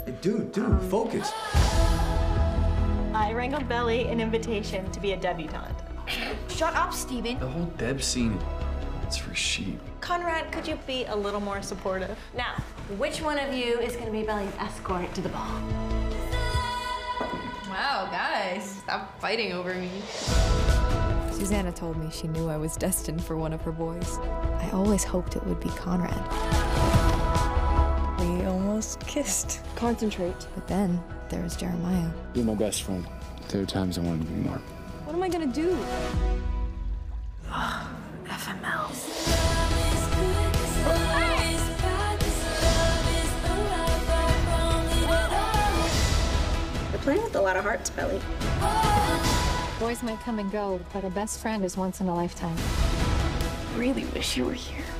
Hey, 0.05 0.15
dude, 0.19 0.51
dude, 0.51 0.65
um, 0.65 0.89
focus. 0.89 1.31
I 3.13 3.31
wrangled 3.31 3.69
Belly 3.69 4.07
an 4.07 4.19
invitation 4.19 4.91
to 4.91 4.99
be 4.99 5.11
a 5.11 5.17
debutante. 5.17 5.83
Shut 6.49 6.73
up, 6.73 6.95
Steven. 6.95 7.37
The 7.37 7.47
whole 7.47 7.65
Deb 7.77 8.01
scene, 8.01 8.39
it's 9.03 9.17
for 9.17 9.35
sheep. 9.35 9.79
Conrad, 10.01 10.51
could 10.51 10.67
you 10.67 10.79
be 10.87 11.05
a 11.05 11.15
little 11.15 11.39
more 11.39 11.61
supportive? 11.61 12.17
Now, 12.35 12.55
which 12.97 13.21
one 13.21 13.37
of 13.37 13.53
you 13.53 13.77
is 13.77 13.93
going 13.93 14.07
to 14.07 14.11
be 14.11 14.23
Belly's 14.23 14.51
escort 14.57 15.13
to 15.13 15.21
the 15.21 15.29
ball? 15.29 15.61
Wow, 17.69 18.07
guys, 18.09 18.67
stop 18.83 19.21
fighting 19.21 19.53
over 19.53 19.75
me. 19.75 19.91
Susanna 21.31 21.71
told 21.71 21.97
me 21.97 22.09
she 22.09 22.27
knew 22.29 22.49
I 22.49 22.57
was 22.57 22.77
destined 22.77 23.23
for 23.23 23.37
one 23.37 23.53
of 23.53 23.61
her 23.61 23.71
boys. 23.71 24.17
I 24.57 24.71
always 24.73 25.03
hoped 25.03 25.35
it 25.35 25.45
would 25.45 25.59
be 25.59 25.69
Conrad. 25.69 26.54
We 29.15 29.21
almost 29.21 29.47
kissed. 29.47 29.75
Concentrate. 29.75 30.47
But 30.55 30.67
then 30.67 31.01
there 31.29 31.41
was 31.41 31.55
Jeremiah. 31.55 32.09
You're 32.33 32.45
my 32.45 32.55
best 32.55 32.83
friend. 32.83 33.05
There 33.49 33.61
are 33.61 33.65
times 33.65 33.97
I 33.97 34.01
wanted 34.01 34.27
to 34.27 34.33
be 34.33 34.41
more. 34.41 34.57
What 35.05 35.15
am 35.15 35.23
I 35.23 35.29
gonna 35.29 35.47
do? 35.47 35.77
FML. 38.25 38.91
You're 46.91 47.01
playing 47.01 47.23
with 47.23 47.35
a 47.35 47.41
lot 47.41 47.55
of 47.55 47.63
hearts, 47.63 47.89
Belly. 47.91 48.19
Boys 49.79 50.01
might 50.03 50.19
come 50.21 50.39
and 50.39 50.51
go, 50.51 50.79
but 50.91 51.03
a 51.03 51.09
best 51.09 51.39
friend 51.39 51.63
is 51.63 51.77
once 51.77 52.01
in 52.01 52.07
a 52.07 52.15
lifetime. 52.15 52.57
Really 53.77 54.05
wish 54.05 54.35
you 54.37 54.45
were 54.45 54.53
here. 54.53 54.94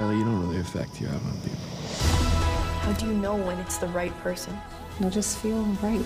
Ellie, 0.00 0.16
you 0.16 0.24
don't 0.24 0.40
know 0.40 0.50
the 0.50 0.60
effect 0.60 0.98
you 0.98 1.06
have 1.08 1.22
on 1.26 1.36
people. 1.42 1.58
How 2.84 2.92
do 2.94 3.04
you 3.04 3.12
know 3.12 3.36
when 3.36 3.58
it's 3.58 3.76
the 3.76 3.88
right 3.88 4.16
person? 4.22 4.58
You'll 4.98 5.10
just 5.10 5.36
feel 5.38 5.62
right. 5.82 6.00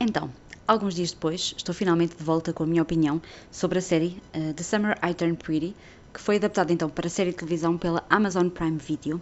Então, 0.00 0.30
alguns 0.66 0.96
dias 0.96 1.12
depois, 1.12 1.54
estou 1.56 1.72
finalmente 1.72 2.16
de 2.16 2.24
volta 2.24 2.52
com 2.52 2.64
a 2.64 2.66
minha 2.66 2.82
opinião 2.82 3.22
sobre 3.52 3.78
a 3.78 3.82
série 3.82 4.20
uh, 4.34 4.52
The 4.52 4.64
Summer 4.64 4.98
I 5.00 5.14
Turned 5.14 5.38
Pretty, 5.38 5.76
que 6.12 6.20
foi 6.20 6.36
adaptada 6.36 6.72
então 6.72 6.90
para 6.90 7.06
a 7.06 7.10
série 7.10 7.30
de 7.30 7.36
televisão 7.36 7.78
pela 7.78 8.04
Amazon 8.10 8.48
Prime 8.48 8.78
Video 8.78 9.20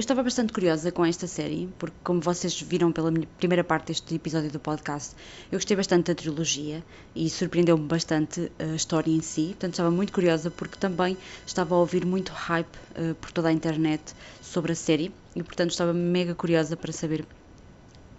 eu 0.00 0.02
estava 0.02 0.22
bastante 0.22 0.50
curiosa 0.50 0.90
com 0.90 1.04
esta 1.04 1.26
série, 1.26 1.68
porque, 1.78 1.96
como 2.02 2.22
vocês 2.22 2.58
viram 2.62 2.90
pela 2.90 3.12
primeira 3.36 3.62
parte 3.62 3.88
deste 3.88 4.14
episódio 4.14 4.50
do 4.50 4.58
podcast, 4.58 5.14
eu 5.52 5.58
gostei 5.58 5.76
bastante 5.76 6.06
da 6.06 6.14
trilogia 6.14 6.82
e 7.14 7.28
surpreendeu-me 7.28 7.86
bastante 7.86 8.50
a 8.58 8.74
história 8.74 9.10
em 9.10 9.20
si. 9.20 9.48
Portanto, 9.48 9.74
estava 9.74 9.90
muito 9.90 10.10
curiosa 10.10 10.50
porque 10.50 10.78
também 10.78 11.18
estava 11.46 11.74
a 11.74 11.78
ouvir 11.78 12.06
muito 12.06 12.32
hype 12.32 12.74
uh, 12.96 13.14
por 13.16 13.30
toda 13.30 13.50
a 13.50 13.52
internet 13.52 14.14
sobre 14.40 14.72
a 14.72 14.74
série 14.74 15.12
e, 15.36 15.42
portanto, 15.42 15.72
estava 15.72 15.92
mega 15.92 16.34
curiosa 16.34 16.78
para 16.78 16.92
saber 16.92 17.26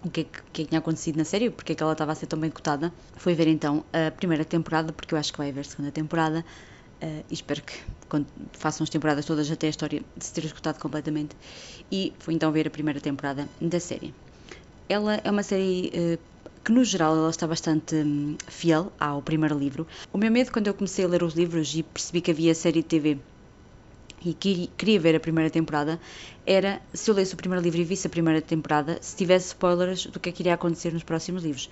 o 0.05 0.09
que 0.11 0.21
é 0.21 0.23
que, 0.23 0.29
que, 0.53 0.61
é 0.61 0.65
que 0.65 0.69
tinha 0.69 0.77
acontecido 0.77 1.17
na 1.17 1.25
série, 1.25 1.49
porque 1.49 1.71
é 1.71 1.75
que 1.75 1.81
ela 1.81 1.93
estava 1.93 2.11
a 2.11 2.15
ser 2.15 2.27
tão 2.27 2.39
bem 2.39 2.51
cotada. 2.51 2.93
Foi 3.17 3.33
ver 3.33 3.47
então 3.47 3.83
a 3.91 4.11
primeira 4.11 4.45
temporada, 4.45 4.93
porque 4.93 5.15
eu 5.15 5.17
acho 5.17 5.31
que 5.31 5.39
vai 5.39 5.49
haver 5.49 5.65
segunda 5.65 5.91
temporada. 5.91 6.45
Uh, 7.01 7.23
e 7.29 7.33
espero 7.33 7.63
que 7.63 7.73
façam 8.53 8.83
as 8.83 8.89
temporadas 8.89 9.25
todas 9.25 9.49
até 9.49 9.67
a 9.67 9.69
história 9.69 10.03
se 10.19 10.31
ter 10.33 10.45
escutado 10.45 10.79
completamente. 10.79 11.35
E 11.91 12.13
fui 12.19 12.33
então 12.33 12.51
ver 12.51 12.67
a 12.67 12.69
primeira 12.69 12.99
temporada 12.99 13.47
da 13.59 13.79
série. 13.79 14.13
Ela 14.87 15.15
é 15.23 15.31
uma 15.31 15.41
série 15.41 15.91
uh, 15.95 16.19
que 16.63 16.71
no 16.71 16.83
geral 16.83 17.15
ela 17.15 17.29
está 17.29 17.47
bastante 17.47 17.95
um, 17.95 18.37
fiel 18.47 18.91
ao 18.99 19.21
primeiro 19.21 19.57
livro. 19.57 19.87
O 20.13 20.17
meu 20.17 20.31
medo 20.31 20.51
quando 20.51 20.67
eu 20.67 20.73
comecei 20.73 21.03
a 21.03 21.07
ler 21.07 21.23
os 21.23 21.33
livros 21.33 21.73
e 21.75 21.81
percebi 21.81 22.21
que 22.21 22.31
havia 22.31 22.53
série 22.53 22.81
de 22.81 22.87
TV 22.87 23.17
e 24.23 24.33
que 24.33 24.69
queria 24.77 24.99
ver 24.99 25.15
a 25.15 25.19
primeira 25.19 25.49
temporada 25.49 25.99
era 26.45 26.79
se 26.93 27.09
eu 27.09 27.15
lesse 27.15 27.33
o 27.33 27.37
primeiro 27.37 27.63
livro 27.63 27.81
e 27.81 27.83
visse 27.83 28.05
a 28.05 28.09
primeira 28.09 28.41
temporada, 28.41 28.99
se 29.01 29.15
tivesse 29.15 29.47
spoilers 29.47 30.05
do 30.05 30.19
que 30.19 30.29
é 30.29 30.31
que 30.31 30.43
iria 30.43 30.53
acontecer 30.53 30.93
nos 30.93 31.03
próximos 31.03 31.43
livros 31.43 31.69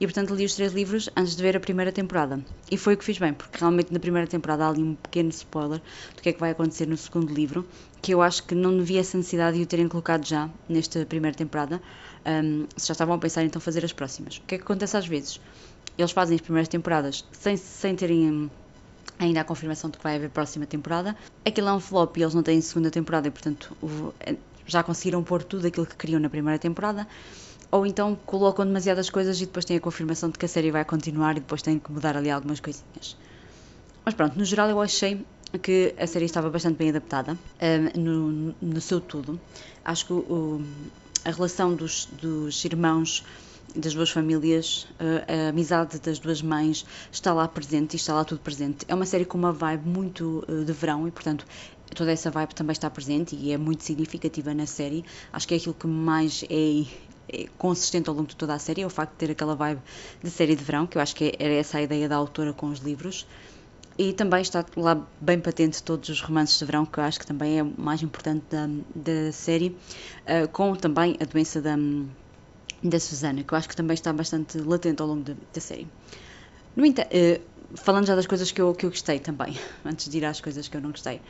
e 0.00 0.06
portanto 0.06 0.34
li 0.34 0.44
os 0.44 0.54
três 0.54 0.72
livros 0.72 1.08
antes 1.16 1.36
de 1.36 1.42
ver 1.42 1.56
a 1.56 1.60
primeira 1.60 1.92
temporada. 1.92 2.44
E 2.70 2.76
foi 2.76 2.94
o 2.94 2.96
que 2.96 3.04
fiz 3.04 3.18
bem, 3.18 3.32
porque 3.32 3.58
realmente 3.58 3.92
na 3.92 4.00
primeira 4.00 4.26
temporada 4.26 4.64
há 4.64 4.68
ali 4.68 4.82
um 4.82 4.94
pequeno 4.94 5.30
spoiler 5.30 5.80
do 6.14 6.22
que 6.22 6.28
é 6.28 6.32
que 6.32 6.40
vai 6.40 6.50
acontecer 6.50 6.86
no 6.86 6.96
segundo 6.96 7.32
livro, 7.32 7.66
que 8.02 8.12
eu 8.12 8.22
acho 8.22 8.42
que 8.44 8.54
não 8.54 8.78
havia 8.80 9.00
essa 9.00 9.16
necessidade 9.16 9.56
de 9.56 9.62
o 9.62 9.66
terem 9.66 9.88
colocado 9.88 10.26
já 10.26 10.48
nesta 10.68 11.04
primeira 11.06 11.36
temporada, 11.36 11.80
um, 12.26 12.66
se 12.76 12.88
já 12.88 12.92
estavam 12.92 13.14
a 13.14 13.18
pensar 13.18 13.44
então 13.44 13.60
fazer 13.60 13.84
as 13.84 13.92
próximas. 13.92 14.38
O 14.38 14.42
que 14.42 14.54
é 14.54 14.58
que 14.58 14.64
acontece 14.64 14.96
às 14.96 15.06
vezes? 15.06 15.40
eles 15.96 16.10
fazem 16.12 16.34
as 16.34 16.40
primeiras 16.40 16.68
temporadas 16.68 17.24
sem, 17.32 17.56
sem 17.56 17.94
terem 17.94 18.50
ainda 19.18 19.40
a 19.40 19.44
confirmação 19.44 19.90
de 19.90 19.98
que 19.98 20.04
vai 20.04 20.16
haver 20.16 20.30
próxima 20.30 20.66
temporada. 20.66 21.16
Aquilo 21.44 21.68
é 21.68 21.72
um 21.72 21.80
flop 21.80 22.16
e 22.16 22.22
eles 22.22 22.34
não 22.34 22.42
têm 22.42 22.60
segunda 22.60 22.90
temporada 22.90 23.28
e, 23.28 23.30
portanto, 23.30 23.74
já 24.66 24.82
conseguiram 24.82 25.22
pôr 25.22 25.42
tudo 25.42 25.66
aquilo 25.66 25.86
que 25.86 25.94
queriam 25.94 26.20
na 26.20 26.28
primeira 26.28 26.58
temporada. 26.58 27.06
Ou 27.74 27.84
então 27.84 28.16
colocam 28.24 28.64
demasiadas 28.64 29.10
coisas 29.10 29.40
e 29.40 29.46
depois 29.46 29.64
têm 29.64 29.78
a 29.78 29.80
confirmação 29.80 30.30
de 30.30 30.38
que 30.38 30.44
a 30.44 30.48
série 30.48 30.70
vai 30.70 30.84
continuar 30.84 31.32
e 31.32 31.40
depois 31.40 31.60
têm 31.60 31.76
que 31.76 31.90
mudar 31.90 32.16
ali 32.16 32.30
algumas 32.30 32.60
coisinhas. 32.60 33.16
Mas 34.04 34.14
pronto, 34.14 34.38
no 34.38 34.44
geral 34.44 34.70
eu 34.70 34.80
achei 34.80 35.26
que 35.60 35.92
a 35.98 36.06
série 36.06 36.24
estava 36.24 36.48
bastante 36.48 36.76
bem 36.76 36.90
adaptada 36.90 37.36
um, 37.96 38.00
no, 38.00 38.54
no, 38.62 38.80
seu 38.80 39.00
tudo. 39.00 39.40
Acho 39.84 40.06
que 40.06 40.12
o, 40.12 40.62
a 41.24 41.32
relação 41.32 41.74
dos, 41.74 42.06
dos 42.12 42.64
irmãos 42.64 43.24
das 43.74 43.92
duas 43.92 44.10
famílias, 44.10 44.86
a 45.26 45.48
amizade 45.48 45.98
das 45.98 46.20
duas 46.20 46.40
mães 46.40 46.86
está 47.10 47.34
lá 47.34 47.48
presente 47.48 47.94
e 47.94 47.96
está 47.96 48.14
lá 48.14 48.24
tudo 48.24 48.38
presente. 48.38 48.84
É 48.86 48.94
uma 48.94 49.04
série 49.04 49.24
com 49.24 49.36
uma 49.36 49.52
vibe 49.52 49.88
muito 49.88 50.44
de 50.64 50.72
verão 50.72 51.08
e, 51.08 51.10
portanto, 51.10 51.44
toda 51.92 52.12
essa 52.12 52.30
vibe 52.30 52.54
também 52.54 52.72
está 52.72 52.88
presente 52.88 53.34
e 53.34 53.52
é 53.52 53.58
muito 53.58 53.82
significativa 53.82 54.54
na 54.54 54.64
série. 54.64 55.04
Acho 55.32 55.48
que 55.48 55.54
é 55.54 55.56
aquilo 55.56 55.74
que 55.74 55.88
mais 55.88 56.44
é 56.48 56.84
consistente 57.58 58.08
ao 58.08 58.14
longo 58.14 58.28
de 58.28 58.36
toda 58.36 58.54
a 58.54 58.58
série, 58.58 58.82
é 58.82 58.86
o 58.86 58.90
facto 58.90 59.12
de 59.12 59.18
ter 59.18 59.30
aquela 59.30 59.54
vibe 59.54 59.80
de 60.22 60.30
série 60.30 60.54
de 60.54 60.62
verão, 60.62 60.86
que 60.86 60.98
eu 60.98 61.02
acho 61.02 61.14
que 61.14 61.34
era 61.38 61.52
essa 61.54 61.78
a 61.78 61.82
ideia 61.82 62.08
da 62.08 62.16
autora 62.16 62.52
com 62.52 62.66
os 62.66 62.80
livros. 62.80 63.26
E 63.96 64.12
também 64.12 64.42
está 64.42 64.64
lá 64.76 65.06
bem 65.20 65.38
patente 65.38 65.80
todos 65.82 66.08
os 66.08 66.20
romances 66.20 66.58
de 66.58 66.64
verão, 66.64 66.84
que 66.84 66.98
eu 66.98 67.04
acho 67.04 67.20
que 67.20 67.26
também 67.26 67.58
é 67.60 67.62
o 67.62 67.72
mais 67.78 68.02
importante 68.02 68.44
da, 68.50 68.68
da 68.94 69.32
série, 69.32 69.68
uh, 69.68 70.48
com 70.48 70.74
também 70.74 71.16
a 71.20 71.24
doença 71.24 71.62
da, 71.62 71.76
da 72.82 72.98
Susana, 72.98 73.44
que 73.44 73.54
eu 73.54 73.58
acho 73.58 73.68
que 73.68 73.76
também 73.76 73.94
está 73.94 74.12
bastante 74.12 74.58
latente 74.58 75.00
ao 75.00 75.06
longo 75.06 75.22
de, 75.22 75.36
da 75.52 75.60
série. 75.60 75.86
No 76.74 76.84
entanto, 76.84 77.08
uh, 77.14 77.76
falando 77.76 78.06
já 78.06 78.16
das 78.16 78.26
coisas 78.26 78.50
que 78.50 78.60
eu, 78.60 78.74
que 78.74 78.84
eu 78.84 78.90
gostei 78.90 79.20
também, 79.20 79.56
antes 79.84 80.08
de 80.08 80.18
ir 80.18 80.24
às 80.24 80.40
coisas 80.40 80.66
que 80.66 80.76
eu 80.76 80.80
não 80.80 80.90
gostei. 80.90 81.20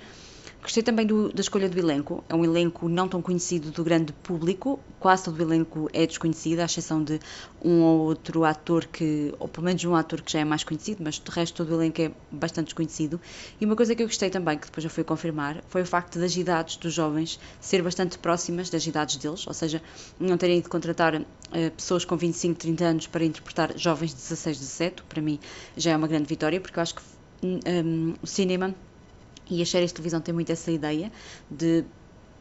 Gostei 0.64 0.82
também 0.82 1.06
do, 1.06 1.30
da 1.30 1.42
escolha 1.42 1.68
do 1.68 1.78
elenco. 1.78 2.24
É 2.26 2.34
um 2.34 2.42
elenco 2.42 2.88
não 2.88 3.06
tão 3.06 3.20
conhecido 3.20 3.70
do 3.70 3.84
grande 3.84 4.14
público. 4.14 4.80
Quase 4.98 5.24
todo 5.24 5.38
o 5.38 5.42
elenco 5.42 5.90
é 5.92 6.06
desconhecido, 6.06 6.60
à 6.60 6.64
exceção 6.64 7.04
de 7.04 7.20
um 7.62 7.82
ou 7.82 8.00
outro 8.00 8.46
ator 8.46 8.86
que, 8.86 9.34
ou 9.38 9.46
pelo 9.46 9.66
menos 9.66 9.84
um 9.84 9.94
ator 9.94 10.22
que 10.22 10.32
já 10.32 10.38
é 10.38 10.44
mais 10.44 10.64
conhecido, 10.64 11.04
mas 11.04 11.16
de 11.16 11.30
resto 11.30 11.54
todo 11.54 11.68
o 11.68 11.74
elenco 11.74 12.00
é 12.00 12.10
bastante 12.30 12.68
desconhecido. 12.68 13.20
E 13.60 13.66
uma 13.66 13.76
coisa 13.76 13.94
que 13.94 14.02
eu 14.02 14.06
gostei 14.06 14.30
também, 14.30 14.56
que 14.56 14.64
depois 14.64 14.82
já 14.82 14.88
fui 14.88 15.04
confirmar, 15.04 15.62
foi 15.68 15.82
o 15.82 15.86
facto 15.86 16.18
das 16.18 16.34
idades 16.34 16.78
dos 16.78 16.94
jovens 16.94 17.38
ser 17.60 17.82
bastante 17.82 18.18
próximas 18.18 18.70
das 18.70 18.86
idades 18.86 19.16
deles, 19.16 19.46
ou 19.46 19.52
seja, 19.52 19.82
não 20.18 20.38
terem 20.38 20.62
de 20.62 20.68
contratar 20.70 21.14
uh, 21.14 21.24
pessoas 21.76 22.06
com 22.06 22.16
25, 22.16 22.58
30 22.58 22.84
anos 22.86 23.06
para 23.06 23.22
interpretar 23.22 23.76
jovens 23.76 24.12
de 24.12 24.16
16, 24.16 24.58
17. 24.58 25.02
Para 25.02 25.20
mim 25.20 25.38
já 25.76 25.90
é 25.90 25.96
uma 25.96 26.08
grande 26.08 26.24
vitória, 26.24 26.58
porque 26.58 26.78
eu 26.78 26.82
acho 26.82 26.94
que 26.94 27.02
um, 27.42 27.60
um, 27.66 28.14
o 28.22 28.26
cinema 28.26 28.74
e 29.50 29.60
as 29.62 29.68
séries 29.68 29.90
de 29.90 29.94
televisão 29.94 30.20
têm 30.20 30.34
muito 30.34 30.50
essa 30.50 30.70
ideia 30.70 31.10
de 31.50 31.84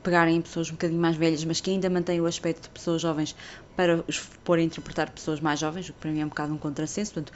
pegarem 0.04 0.42
pessoas 0.42 0.70
um 0.70 0.74
bocadinho 0.74 1.00
mais 1.00 1.16
velhas, 1.16 1.44
mas 1.46 1.62
que 1.62 1.72
ainda 1.72 1.90
mantêm 1.90 2.20
o 2.20 2.26
aspecto 2.26 2.64
de 2.64 2.70
pessoas 2.70 3.02
jovens 3.02 3.36
para 3.76 4.04
os 4.08 4.20
pôr 4.44 4.60
a 4.60 4.62
interpretar 4.62 5.10
pessoas 5.10 5.40
mais 5.40 5.60
jovens, 5.60 5.90
o 5.90 5.94
que 5.94 6.00
para 6.00 6.12
mim 6.12 6.20
é 6.20 6.26
um 6.26 6.30
bocado 6.30 6.54
um 6.54 6.58
contrassenso. 6.58 7.14
Portanto, 7.14 7.34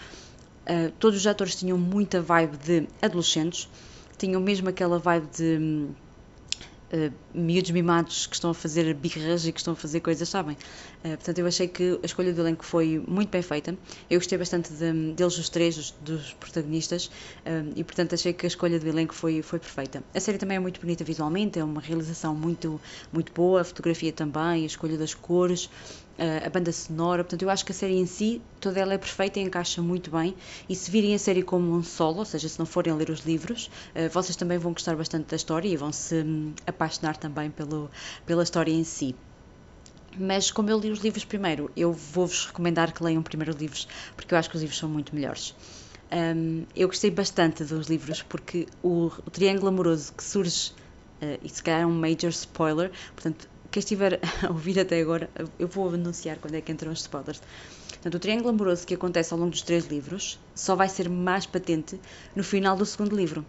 uh, 0.69 0.91
todos 1.00 1.17
os 1.17 1.25
atores 1.25 1.55
tinham 1.55 1.77
muita 1.77 2.21
vibe 2.21 2.57
de 2.57 2.88
adolescentes, 3.01 3.69
tinham 4.17 4.41
mesmo 4.41 4.67
aquela 4.67 5.00
vibe 5.00 5.27
de 5.36 5.88
uh, 6.93 7.13
miúdos 7.38 7.72
mimados 7.72 8.25
que 8.25 8.36
estão 8.36 8.50
a 8.50 8.53
fazer 8.53 8.94
birras 8.94 9.46
e 9.46 9.51
que 9.51 9.60
estão 9.60 9.74
a 9.74 9.75
fazer 9.75 10.00
coisas, 10.00 10.27
sabem? 10.27 10.58
Uh, 11.03 11.10
portanto, 11.10 11.39
eu 11.39 11.48
achei 11.48 11.67
que 11.67 12.00
a 12.01 12.06
escolha 12.06 12.34
do 12.34 12.41
elenco 12.41 12.65
foi 12.65 13.01
muito 13.08 13.29
bem 13.29 13.41
feita. 13.41 13.77
Eu 14.10 14.20
gostei 14.20 14.38
bastante 14.38 14.74
de, 14.74 15.13
deles, 15.13 15.38
os 15.38 15.50
três, 15.50 15.75
dos, 15.75 15.91
dos 16.01 16.34
protagonistas, 16.34 17.06
uh, 17.06 17.72
e 17.75 17.84
portanto 17.84 18.15
achei 18.15 18.34
que 18.34 18.46
a 18.46 18.50
escolha 18.50 18.79
do 18.79 18.88
elenco 18.88 19.13
foi, 19.13 19.41
foi 19.41 19.60
perfeita. 19.60 20.03
A 20.13 20.20
série 20.20 20.38
também 20.38 20.58
é 20.58 20.60
muito 20.60 20.82
bonita 20.82 21.03
visualmente, 21.03 21.60
é 21.60 21.63
uma 21.63 21.82
realização 21.82 22.34
muito, 22.34 22.82
muito 23.13 23.32
boa, 23.32 23.62
a 23.62 23.63
fotografia 23.63 24.12
também, 24.12 24.63
a 24.63 24.65
escolha 24.65 24.98
das 24.98 25.13
cores, 25.13 25.70
a 26.46 26.50
banda 26.50 26.72
sonora, 26.72 27.24
portanto 27.24 27.44
eu 27.44 27.50
acho 27.51 27.63
que 27.63 27.72
a 27.72 27.75
série 27.75 27.96
em 27.96 28.08
si, 28.08 28.41
toda 28.60 28.79
ela 28.79 28.96
é 28.96 28.98
perfeita 28.98 29.39
e 29.39 29.44
encaixa 29.44 29.84
muito 29.84 30.10
bem 30.10 30.36
e 30.67 30.75
se 30.75 30.89
virem 30.89 31.13
a 31.13 31.20
série 31.20 31.44
como 31.44 31.72
um 31.72 31.84
solo, 31.84 32.17
ou 32.17 32.25
seja, 32.25 32.50
se 32.50 32.58
não 32.58 32.65
forem 32.65 32.91
ler 32.96 33.12
os 33.12 33.20
livros, 33.20 33.70
vocês 34.12 34.36
também 34.36 34.58
vão 34.58 34.74
gostar 34.74 34.96
bastante 34.96 35.27
da 35.29 35.36
história 35.36 35.67
e 35.67 35.77
vão 35.77 35.91
se 35.91 36.15
hum, 36.15 36.53
apaixonar 36.65 37.17
também 37.17 37.26
pelo, 37.55 37.89
pela 38.25 38.43
história 38.43 38.72
em 38.72 38.84
si. 38.84 39.15
Mas 40.17 40.50
como 40.50 40.69
eu 40.69 40.79
li 40.79 40.89
os 40.89 41.00
livros 41.00 41.25
primeiro, 41.25 41.72
eu 41.75 41.93
vou-vos 41.93 42.48
recomendar 42.48 42.91
que 42.91 43.03
leiam 43.03 43.22
primeiro 43.22 43.53
os 43.53 43.60
livros, 43.60 43.88
porque 44.15 44.34
eu 44.34 44.38
acho 44.38 44.50
que 44.50 44.55
os 44.55 44.62
livros 44.62 44.79
são 44.79 44.89
muito 44.89 45.13
melhores. 45.13 45.55
Um, 46.12 46.65
eu 46.75 46.88
gostei 46.88 47.12
bastante 47.12 47.63
dos 47.65 47.88
livros 47.88 48.24
porque 48.24 48.65
o, 48.81 49.12
o 49.25 49.29
triângulo 49.29 49.67
amoroso 49.67 50.13
que 50.13 50.24
surge, 50.24 50.72
uh, 51.22 51.38
e 51.43 51.50
se 51.50 51.62
calhar 51.62 51.81
é 51.81 51.86
um 51.86 51.91
major 51.91 52.29
spoiler, 52.29 52.91
portanto, 53.13 53.48
quem 53.69 53.79
estiver 53.79 54.19
a 54.43 54.48
ouvir 54.48 54.79
até 54.79 55.00
agora, 55.01 55.29
eu 55.60 55.67
vou 55.67 55.89
anunciar 55.89 56.38
quando 56.38 56.55
é 56.55 56.62
que 56.62 56.72
entram 56.72 56.91
os 56.91 57.01
spoilers. 57.01 57.41
Portanto, 57.89 58.15
o 58.15 58.19
triângulo 58.19 58.50
amoroso 58.50 58.88
que 58.88 58.93
acontece 58.93 59.34
ao 59.34 59.39
longo 59.39 59.51
dos 59.51 59.62
três 59.62 59.86
livros 59.86 60.39
só 60.55 60.75
vai 60.75 60.88
ser 60.88 61.10
mais 61.10 61.46
patente 61.46 62.00
no 62.36 62.43
final 62.43 62.77
do 62.77 62.86
segundo 62.86 63.15
livro. 63.15 63.46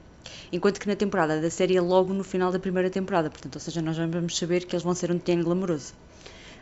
Enquanto 0.52 0.80
que 0.80 0.88
na 0.88 0.96
temporada 0.96 1.40
da 1.40 1.50
série 1.50 1.76
é 1.76 1.80
logo 1.80 2.12
no 2.12 2.24
final 2.24 2.50
da 2.50 2.58
primeira 2.58 2.90
temporada, 2.90 3.30
portanto, 3.30 3.54
ou 3.56 3.60
seja, 3.60 3.82
nós 3.82 3.96
vamos 3.96 4.36
saber 4.36 4.64
que 4.64 4.74
eles 4.74 4.82
vão 4.82 4.94
ser 4.94 5.10
um 5.10 5.18
triângulo 5.18 5.52
amoroso. 5.52 5.94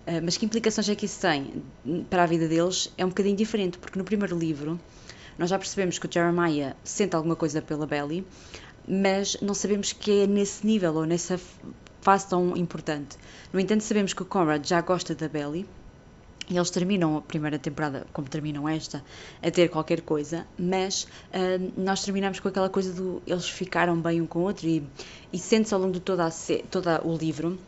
Uh, 0.06 0.23
mas 0.23 0.37
que 0.37 0.46
implicações 0.46 0.88
é 0.88 0.94
que 0.94 1.06
isso 1.06 1.20
tem 1.20 1.62
para 2.08 2.23
a 2.23 2.26
vida 2.26 2.46
deles 2.46 2.92
é 2.96 3.04
um 3.04 3.08
bocadinho 3.08 3.37
diferente, 3.37 3.76
porque 3.78 3.99
no 3.99 4.04
primeiro 4.04 4.38
livro 4.38 4.78
nós 5.38 5.50
já 5.50 5.58
percebemos 5.58 5.99
que 5.99 6.06
o 6.06 6.11
Jeremiah 6.12 6.76
sente 6.85 7.14
alguma 7.14 7.37
coisa 7.37 7.61
pela 7.61 7.87
Belly, 7.87 8.25
mas 8.88 9.37
não 9.42 9.52
sabemos 9.52 9.92
que 9.92 10.23
é 10.23 10.26
nesse 10.26 10.66
nível 10.66 10.94
ou 10.94 11.04
nessa 11.04 11.38
fase 12.00 12.28
tão 12.28 12.56
importante. 12.56 13.16
No 13.52 13.58
entanto, 13.58 13.82
sabemos 13.82 14.14
que 14.14 14.23
o 14.23 14.25
Conrad 14.25 14.64
já 14.64 14.80
gosta 14.80 15.14
da 15.14 15.28
Belly, 15.28 15.66
e 16.48 16.56
eles 16.56 16.70
terminam 16.70 17.16
a 17.16 17.22
primeira 17.22 17.58
temporada, 17.58 18.06
como 18.12 18.28
terminam 18.28 18.68
esta, 18.68 19.04
a 19.42 19.50
ter 19.50 19.68
qualquer 19.68 20.00
coisa, 20.00 20.46
mas 20.58 21.04
uh, 21.04 21.72
nós 21.76 22.04
terminamos 22.04 22.40
com 22.40 22.48
aquela 22.48 22.68
coisa 22.68 22.92
do 22.92 23.22
eles 23.26 23.48
ficaram 23.48 24.00
bem 24.00 24.20
um 24.20 24.26
com 24.26 24.40
o 24.40 24.42
outro 24.42 24.66
e, 24.66 24.82
e 25.32 25.38
sente-se 25.38 25.74
ao 25.74 25.80
longo 25.80 25.94
de 25.94 26.00
toda, 26.00 26.26
a, 26.26 26.30
toda 26.70 27.06
o 27.06 27.16
livro 27.16 27.58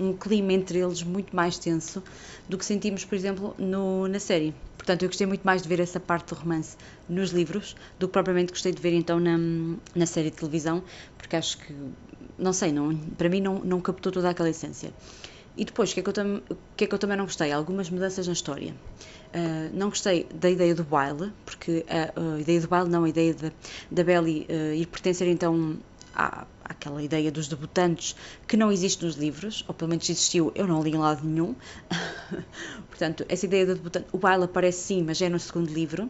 um 0.00 0.12
clima 0.16 0.52
entre 0.52 0.78
eles 0.78 1.02
muito 1.02 1.34
mais 1.34 1.58
tenso 1.58 2.02
do 2.48 2.56
que 2.56 2.64
sentimos, 2.64 3.04
por 3.04 3.14
exemplo, 3.14 3.54
no, 3.58 4.06
na 4.06 4.20
série. 4.20 4.54
Portanto, 4.76 5.02
eu 5.02 5.08
gostei 5.08 5.26
muito 5.26 5.42
mais 5.42 5.62
de 5.62 5.68
ver 5.68 5.80
essa 5.80 5.98
parte 5.98 6.32
do 6.32 6.38
romance 6.38 6.76
nos 7.08 7.30
livros 7.30 7.74
do 7.98 8.06
que 8.06 8.12
propriamente 8.12 8.52
gostei 8.52 8.72
de 8.72 8.80
ver 8.80 8.94
então 8.94 9.18
na, 9.18 9.36
na 9.94 10.06
série 10.06 10.30
de 10.30 10.36
televisão, 10.36 10.82
porque 11.16 11.36
acho 11.36 11.58
que, 11.58 11.74
não 12.38 12.52
sei, 12.52 12.72
não, 12.72 12.96
para 12.96 13.28
mim 13.28 13.40
não, 13.40 13.58
não 13.58 13.80
captou 13.80 14.12
toda 14.12 14.30
aquela 14.30 14.48
essência. 14.48 14.92
E 15.58 15.64
depois, 15.64 15.90
o 15.90 15.94
que, 15.94 16.00
é 16.00 16.02
que, 16.76 16.84
é 16.84 16.86
que 16.86 16.94
eu 16.94 16.98
também 17.00 17.16
não 17.16 17.24
gostei? 17.24 17.50
Algumas 17.50 17.90
mudanças 17.90 18.28
na 18.28 18.32
história. 18.32 18.72
Uh, 19.34 19.76
não 19.76 19.88
gostei 19.88 20.24
da 20.32 20.48
ideia 20.48 20.72
do 20.72 20.84
baile, 20.84 21.32
porque 21.44 21.84
a, 21.88 22.36
a, 22.36 22.40
ideia 22.40 22.60
do 22.60 22.68
baile, 22.68 22.88
não, 22.88 23.02
a 23.02 23.08
ideia 23.08 23.34
da, 23.90 24.04
Belly 24.04 24.46
uh, 24.48 24.72
ir 24.72 24.86
pertencer 24.86 25.26
então 25.26 25.76
à, 26.14 26.46
àquela 26.64 27.02
ideia 27.02 27.32
dos 27.32 27.48
debutantes 27.48 28.14
que 28.46 28.56
não 28.56 28.70
existe 28.70 29.04
nos 29.04 29.16
livros, 29.16 29.64
ou 29.66 29.74
pelo 29.74 29.90
menos 29.90 30.08
existiu, 30.08 30.52
eu 30.54 30.64
não 30.64 30.80
li 30.80 30.92
em 30.92 30.96
lado 30.96 31.26
nenhum. 31.26 31.56
Portanto, 32.88 33.26
essa 33.28 33.44
ideia 33.44 33.66
do 33.66 33.74
debutante, 33.74 34.06
o 34.12 34.18
baile 34.18 34.44
aparece 34.44 34.78
sim, 34.78 35.02
mas 35.02 35.20
é 35.20 35.28
no 35.28 35.40
segundo 35.40 35.72
livro. 35.72 36.08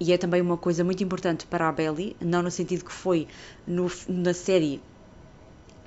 E 0.00 0.12
é 0.12 0.18
também 0.18 0.40
uma 0.40 0.56
coisa 0.56 0.82
muito 0.82 1.02
importante 1.04 1.46
para 1.46 1.68
a 1.68 1.72
Belly, 1.72 2.16
não 2.20 2.42
no 2.42 2.50
sentido 2.50 2.84
que 2.84 2.92
foi 2.92 3.28
no, 3.64 3.90
na 4.08 4.34
série 4.34 4.80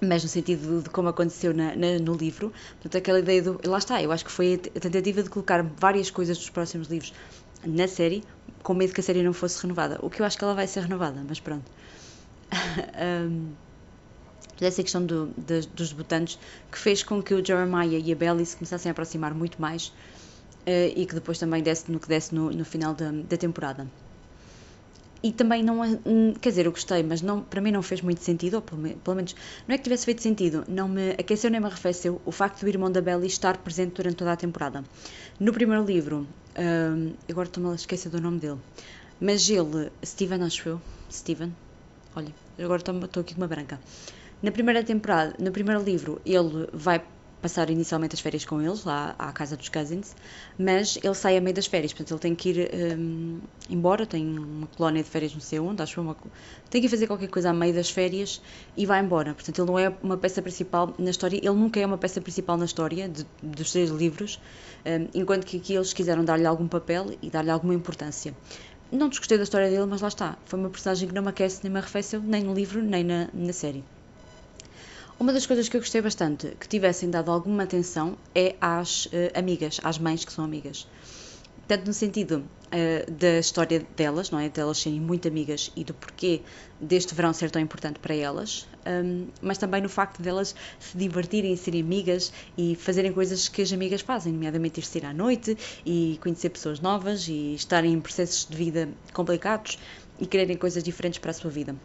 mas 0.01 0.23
no 0.23 0.29
sentido 0.29 0.81
de 0.81 0.89
como 0.89 1.09
aconteceu 1.09 1.53
na, 1.53 1.75
na, 1.75 1.99
no 1.99 2.13
livro. 2.15 2.51
Portanto, 2.73 2.97
aquela 2.97 3.19
ideia 3.19 3.41
do. 3.41 3.61
Lá 3.65 3.77
está, 3.77 4.01
eu 4.01 4.11
acho 4.11 4.25
que 4.25 4.31
foi 4.31 4.59
a 4.75 4.79
tentativa 4.79 5.21
de 5.21 5.29
colocar 5.29 5.63
várias 5.63 6.09
coisas 6.09 6.37
dos 6.37 6.49
próximos 6.49 6.87
livros 6.87 7.13
na 7.63 7.87
série, 7.87 8.23
com 8.63 8.73
medo 8.73 8.93
que 8.93 8.99
a 8.99 9.03
série 9.03 9.21
não 9.21 9.33
fosse 9.33 9.61
renovada. 9.61 9.99
O 10.01 10.09
que 10.09 10.21
eu 10.21 10.25
acho 10.25 10.37
que 10.37 10.43
ela 10.43 10.55
vai 10.55 10.67
ser 10.67 10.81
renovada, 10.81 11.23
mas 11.27 11.39
pronto. 11.39 11.69
um, 13.29 13.51
essa 14.59 14.83
questão 14.83 15.05
do, 15.05 15.31
de, 15.37 15.67
dos 15.67 15.89
debutantes 15.89 16.37
que 16.71 16.77
fez 16.77 17.03
com 17.03 17.21
que 17.21 17.33
o 17.33 17.43
Jeremiah 17.43 17.97
e 17.97 18.11
a 18.11 18.15
Belly 18.15 18.45
se 18.45 18.55
começassem 18.55 18.89
a 18.89 18.91
aproximar 18.91 19.33
muito 19.33 19.59
mais 19.59 19.87
uh, 19.87 20.93
e 20.95 21.05
que 21.05 21.15
depois 21.15 21.39
também 21.39 21.63
desse 21.63 21.91
no 21.91 21.99
que 21.99 22.07
desse 22.07 22.35
no, 22.35 22.51
no 22.51 22.63
final 22.63 22.93
da, 22.93 23.11
da 23.11 23.37
temporada 23.37 23.87
e 25.23 25.31
também 25.31 25.63
não 25.63 25.81
hum, 26.05 26.33
quer 26.39 26.49
dizer, 26.49 26.65
eu 26.65 26.71
gostei, 26.71 27.03
mas 27.03 27.21
não, 27.21 27.41
para 27.41 27.61
mim 27.61 27.71
não 27.71 27.81
fez 27.81 28.01
muito 28.01 28.23
sentido, 28.23 28.55
ou 28.55 28.61
pelo, 28.61 29.15
menos 29.15 29.35
não 29.67 29.75
é 29.75 29.77
que 29.77 29.83
tivesse 29.83 30.05
feito 30.05 30.21
sentido, 30.21 30.63
não 30.67 30.87
me 30.87 31.11
aqueceu 31.11 31.51
nem 31.51 31.59
me 31.59 31.67
arrefeceu 31.67 32.21
o 32.25 32.31
facto 32.31 32.61
do 32.61 32.67
irmão 32.67 32.91
da 32.91 33.01
Belly 33.01 33.27
estar 33.27 33.57
presente 33.57 33.93
durante 33.95 34.15
toda 34.15 34.31
a 34.31 34.35
temporada. 34.35 34.83
No 35.39 35.53
primeiro 35.53 35.85
livro, 35.85 36.27
um, 36.57 37.13
agora 37.29 37.47
estou-me 37.47 37.69
a 37.69 37.75
esquecer 37.75 38.09
do 38.09 38.19
nome 38.19 38.39
dele, 38.39 38.59
mas 39.19 39.47
ele, 39.49 39.91
Steven, 40.03 40.41
acho 40.43 40.69
eu, 40.69 40.81
Steven, 41.11 41.53
olha, 42.15 42.33
agora 42.57 42.79
estou 42.79 43.21
aqui 43.21 43.35
com 43.35 43.41
uma 43.41 43.47
branca. 43.47 43.79
Na 44.41 44.51
primeira 44.51 44.83
temporada, 44.83 45.35
no 45.37 45.51
primeiro 45.51 45.83
livro, 45.83 46.19
ele 46.25 46.67
vai 46.73 47.03
passar 47.41 47.69
inicialmente 47.69 48.15
as 48.15 48.21
férias 48.21 48.45
com 48.45 48.61
eles, 48.61 48.83
lá 48.83 49.15
à 49.17 49.31
casa 49.31 49.57
dos 49.57 49.69
cousins, 49.69 50.15
mas 50.57 50.97
ele 51.03 51.15
sai 51.15 51.37
a 51.37 51.41
meio 51.41 51.55
das 51.55 51.65
férias, 51.65 51.91
portanto 51.91 52.11
ele 52.11 52.19
tem 52.19 52.35
que 52.35 52.49
ir 52.49 52.71
um, 52.97 53.39
embora, 53.69 54.05
tem 54.05 54.25
uma 54.27 54.67
colónia 54.67 55.01
de 55.01 55.09
férias 55.09 55.33
não 55.33 55.41
sei 55.41 55.59
onde, 55.59 55.81
acho 55.81 55.95
que 55.95 55.99
uma, 55.99 56.15
tem 56.69 56.81
que 56.81 56.87
fazer 56.87 57.07
qualquer 57.07 57.27
coisa 57.27 57.49
a 57.49 57.53
meio 57.53 57.73
das 57.73 57.89
férias 57.89 58.41
e 58.77 58.85
vai 58.85 59.01
embora. 59.01 59.33
Portanto 59.33 59.59
ele 59.59 59.67
não 59.67 59.79
é 59.79 59.91
uma 60.03 60.17
peça 60.17 60.41
principal 60.41 60.93
na 60.97 61.09
história, 61.09 61.37
ele 61.37 61.49
nunca 61.49 61.79
é 61.79 61.85
uma 61.85 61.97
peça 61.97 62.21
principal 62.21 62.57
na 62.57 62.65
história 62.65 63.09
de, 63.09 63.25
dos 63.41 63.71
três 63.71 63.89
livros, 63.89 64.39
um, 64.85 65.19
enquanto 65.19 65.45
que 65.45 65.57
aqui 65.57 65.73
eles 65.73 65.93
quiseram 65.93 66.23
dar-lhe 66.23 66.45
algum 66.45 66.67
papel 66.67 67.17
e 67.21 67.29
dar-lhe 67.29 67.49
alguma 67.49 67.73
importância. 67.73 68.35
Não 68.91 69.07
desgostei 69.07 69.37
da 69.37 69.43
história 69.43 69.69
dele, 69.69 69.85
mas 69.85 70.01
lá 70.01 70.09
está. 70.09 70.37
Foi 70.45 70.59
uma 70.59 70.69
personagem 70.69 71.07
que 71.07 71.15
não 71.15 71.21
me 71.21 71.29
aquece 71.29 71.63
nem 71.63 71.71
me 71.71 71.79
arrefeceu, 71.79 72.21
nem 72.21 72.43
no 72.43 72.53
livro, 72.53 72.83
nem 72.83 73.03
na, 73.05 73.29
na 73.33 73.53
série. 73.53 73.85
Uma 75.21 75.33
das 75.33 75.45
coisas 75.45 75.69
que 75.69 75.77
eu 75.77 75.81
gostei 75.81 76.01
bastante 76.01 76.47
que 76.59 76.67
tivessem 76.67 77.07
dado 77.07 77.29
alguma 77.29 77.61
atenção 77.61 78.17
é 78.33 78.55
às 78.59 79.05
uh, 79.05 79.09
amigas, 79.35 79.79
às 79.83 79.99
mães 79.99 80.25
que 80.25 80.33
são 80.33 80.43
amigas. 80.43 80.87
Tanto 81.67 81.85
no 81.85 81.93
sentido 81.93 82.37
uh, 82.39 83.11
da 83.11 83.37
história 83.37 83.85
delas, 83.95 84.31
não 84.31 84.39
é? 84.39 84.49
Delas 84.49 84.79
serem 84.79 84.99
muito 84.99 85.27
amigas 85.27 85.71
e 85.75 85.83
do 85.83 85.93
porquê 85.93 86.41
deste 86.79 87.13
verão 87.13 87.33
ser 87.33 87.51
tão 87.51 87.61
importante 87.61 87.99
para 87.99 88.15
elas, 88.15 88.67
um, 88.83 89.27
mas 89.43 89.59
também 89.59 89.79
no 89.79 89.89
facto 89.89 90.23
delas 90.23 90.55
se 90.79 90.97
divertirem, 90.97 91.55
serem 91.55 91.81
amigas 91.81 92.33
e 92.57 92.73
fazerem 92.73 93.13
coisas 93.13 93.47
que 93.47 93.61
as 93.61 93.71
amigas 93.71 94.01
fazem, 94.01 94.33
nomeadamente 94.33 94.79
ir 94.79 94.83
sair 94.83 95.05
à 95.05 95.13
noite 95.13 95.55
e 95.85 96.17
conhecer 96.19 96.49
pessoas 96.49 96.79
novas 96.79 97.27
e 97.27 97.53
estarem 97.53 97.93
em 97.93 98.01
processos 98.01 98.47
de 98.49 98.57
vida 98.57 98.89
complicados 99.13 99.77
e 100.19 100.25
quererem 100.25 100.57
coisas 100.57 100.83
diferentes 100.83 101.19
para 101.19 101.29
a 101.29 101.33
sua 101.35 101.51
vida 101.51 101.75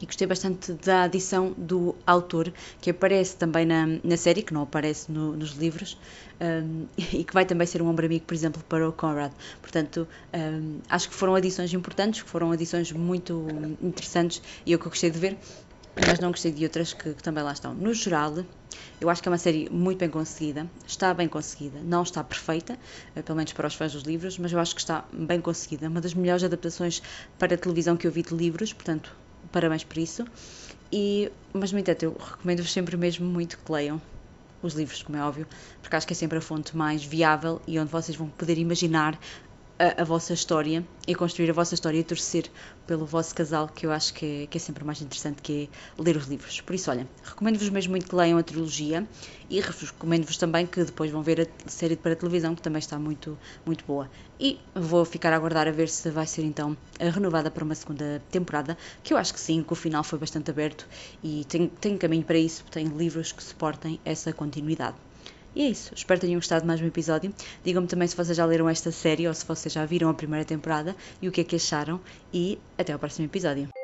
e 0.00 0.06
gostei 0.06 0.26
bastante 0.26 0.72
da 0.72 1.04
adição 1.04 1.54
do 1.56 1.94
autor, 2.06 2.52
que 2.80 2.90
aparece 2.90 3.36
também 3.36 3.64
na, 3.64 3.86
na 4.02 4.16
série, 4.16 4.42
que 4.42 4.52
não 4.52 4.62
aparece 4.62 5.10
no, 5.10 5.36
nos 5.36 5.52
livros, 5.52 5.98
um, 6.40 6.86
e 7.12 7.24
que 7.24 7.32
vai 7.32 7.44
também 7.44 7.66
ser 7.66 7.80
um 7.80 7.88
ombro 7.88 8.06
amigo, 8.06 8.24
por 8.26 8.34
exemplo, 8.34 8.62
para 8.68 8.88
o 8.88 8.92
Conrad. 8.92 9.32
Portanto, 9.60 10.06
um, 10.34 10.78
acho 10.88 11.08
que 11.08 11.14
foram 11.14 11.34
adições 11.34 11.72
importantes, 11.72 12.22
que 12.22 12.28
foram 12.28 12.52
adições 12.52 12.92
muito 12.92 13.46
interessantes 13.82 14.42
e 14.64 14.72
eu 14.72 14.78
que 14.78 14.86
eu 14.86 14.90
gostei 14.90 15.10
de 15.10 15.18
ver, 15.18 15.38
mas 16.06 16.20
não 16.20 16.30
gostei 16.30 16.52
de 16.52 16.62
outras 16.64 16.92
que, 16.92 17.14
que 17.14 17.22
também 17.22 17.42
lá 17.42 17.52
estão. 17.52 17.72
No 17.74 17.94
geral, 17.94 18.34
eu 19.00 19.08
acho 19.08 19.22
que 19.22 19.28
é 19.28 19.32
uma 19.32 19.38
série 19.38 19.68
muito 19.70 19.98
bem 19.98 20.10
conseguida, 20.10 20.70
está 20.86 21.14
bem 21.14 21.26
conseguida, 21.26 21.80
não 21.82 22.02
está 22.02 22.22
perfeita, 22.22 22.78
eh, 23.14 23.22
pelo 23.22 23.36
menos 23.36 23.52
para 23.54 23.66
os 23.66 23.74
fãs 23.74 23.92
dos 23.92 24.02
livros, 24.02 24.38
mas 24.38 24.52
eu 24.52 24.58
acho 24.58 24.74
que 24.74 24.80
está 24.80 25.06
bem 25.12 25.40
conseguida. 25.40 25.88
Uma 25.88 26.00
das 26.00 26.12
melhores 26.12 26.44
adaptações 26.44 27.02
para 27.38 27.56
televisão 27.56 27.96
que 27.96 28.06
eu 28.06 28.10
vi 28.10 28.22
de 28.22 28.34
livros, 28.34 28.74
portanto, 28.74 29.16
parabéns 29.52 29.84
por 29.84 29.98
isso. 29.98 30.24
E, 30.92 31.30
mas, 31.52 31.72
no 31.72 31.78
entanto, 31.78 32.02
eu 32.04 32.16
recomendo-vos 32.18 32.72
sempre 32.72 32.96
mesmo 32.96 33.26
muito 33.26 33.58
que 33.58 33.72
leiam 33.72 34.00
os 34.62 34.74
livros, 34.74 35.02
como 35.02 35.16
é 35.16 35.22
óbvio, 35.22 35.46
porque 35.80 35.96
acho 35.96 36.06
que 36.06 36.12
é 36.12 36.16
sempre 36.16 36.38
a 36.38 36.40
fonte 36.40 36.76
mais 36.76 37.04
viável 37.04 37.60
e 37.66 37.78
onde 37.78 37.90
vocês 37.90 38.16
vão 38.16 38.28
poder 38.28 38.58
imaginar 38.58 39.18
a, 39.78 40.02
a, 40.02 40.04
vossa 40.04 40.32
história 40.32 40.84
e 41.06 41.14
construir 41.14 41.50
a 41.50 41.52
vossa 41.52 41.74
história 41.74 41.98
e 41.98 42.04
torcer 42.04 42.50
pelo 42.86 43.04
vosso 43.04 43.34
casal, 43.34 43.68
que 43.68 43.84
eu 43.84 43.92
acho 43.92 44.14
que 44.14 44.44
é, 44.44 44.46
que 44.46 44.58
é 44.58 44.60
sempre 44.60 44.84
mais 44.84 45.00
interessante 45.00 45.42
que 45.42 45.68
é 45.98 46.02
ler 46.02 46.16
os 46.16 46.26
livros. 46.26 46.60
Por 46.60 46.74
isso, 46.74 46.90
olha, 46.90 47.06
recomendo-vos 47.22 47.68
mesmo 47.68 47.90
muito 47.90 48.08
que 48.08 48.14
leiam 48.14 48.38
a 48.38 48.42
trilogia 48.42 49.06
e 49.50 49.60
recomendo-vos 49.60 50.36
também 50.36 50.66
que 50.66 50.82
depois 50.84 51.10
vão 51.10 51.22
ver 51.22 51.40
a 51.40 51.70
série 51.70 51.96
para 51.96 52.12
a 52.12 52.16
televisão, 52.16 52.54
que 52.54 52.62
também 52.62 52.78
está 52.78 52.98
muito, 52.98 53.38
muito 53.64 53.84
boa. 53.84 54.10
E 54.38 54.58
vou 54.74 55.04
ficar 55.04 55.32
a 55.32 55.36
aguardar 55.36 55.68
a 55.68 55.72
ver 55.72 55.88
se 55.88 56.10
vai 56.10 56.26
ser 56.26 56.42
então 56.42 56.76
renovada 56.98 57.50
para 57.50 57.64
uma 57.64 57.74
segunda 57.74 58.22
temporada, 58.30 58.76
que 59.02 59.12
eu 59.12 59.18
acho 59.18 59.32
que 59.32 59.40
sim, 59.40 59.62
que 59.62 59.72
o 59.72 59.76
final 59.76 60.02
foi 60.04 60.18
bastante 60.18 60.50
aberto 60.50 60.86
e 61.22 61.44
tem, 61.44 61.68
tem 61.68 61.96
caminho 61.96 62.24
para 62.24 62.38
isso, 62.38 62.64
tem 62.70 62.86
livros 62.86 63.32
que 63.32 63.42
suportem 63.42 64.00
essa 64.04 64.32
continuidade. 64.32 65.05
E 65.56 65.62
é 65.62 65.70
isso. 65.70 65.90
Espero 65.94 66.20
que 66.20 66.26
tenham 66.26 66.38
gostado 66.38 66.66
mais 66.66 66.82
um 66.82 66.86
episódio. 66.86 67.32
Digam-me 67.64 67.88
também 67.88 68.06
se 68.06 68.14
vocês 68.14 68.36
já 68.36 68.44
leram 68.44 68.68
esta 68.68 68.92
série 68.92 69.26
ou 69.26 69.32
se 69.32 69.46
vocês 69.46 69.72
já 69.72 69.86
viram 69.86 70.10
a 70.10 70.14
primeira 70.14 70.44
temporada 70.44 70.94
e 71.20 71.26
o 71.26 71.32
que 71.32 71.40
é 71.40 71.44
que 71.44 71.56
acharam. 71.56 71.98
E 72.30 72.58
até 72.76 72.92
ao 72.92 72.98
próximo 72.98 73.24
episódio. 73.24 73.75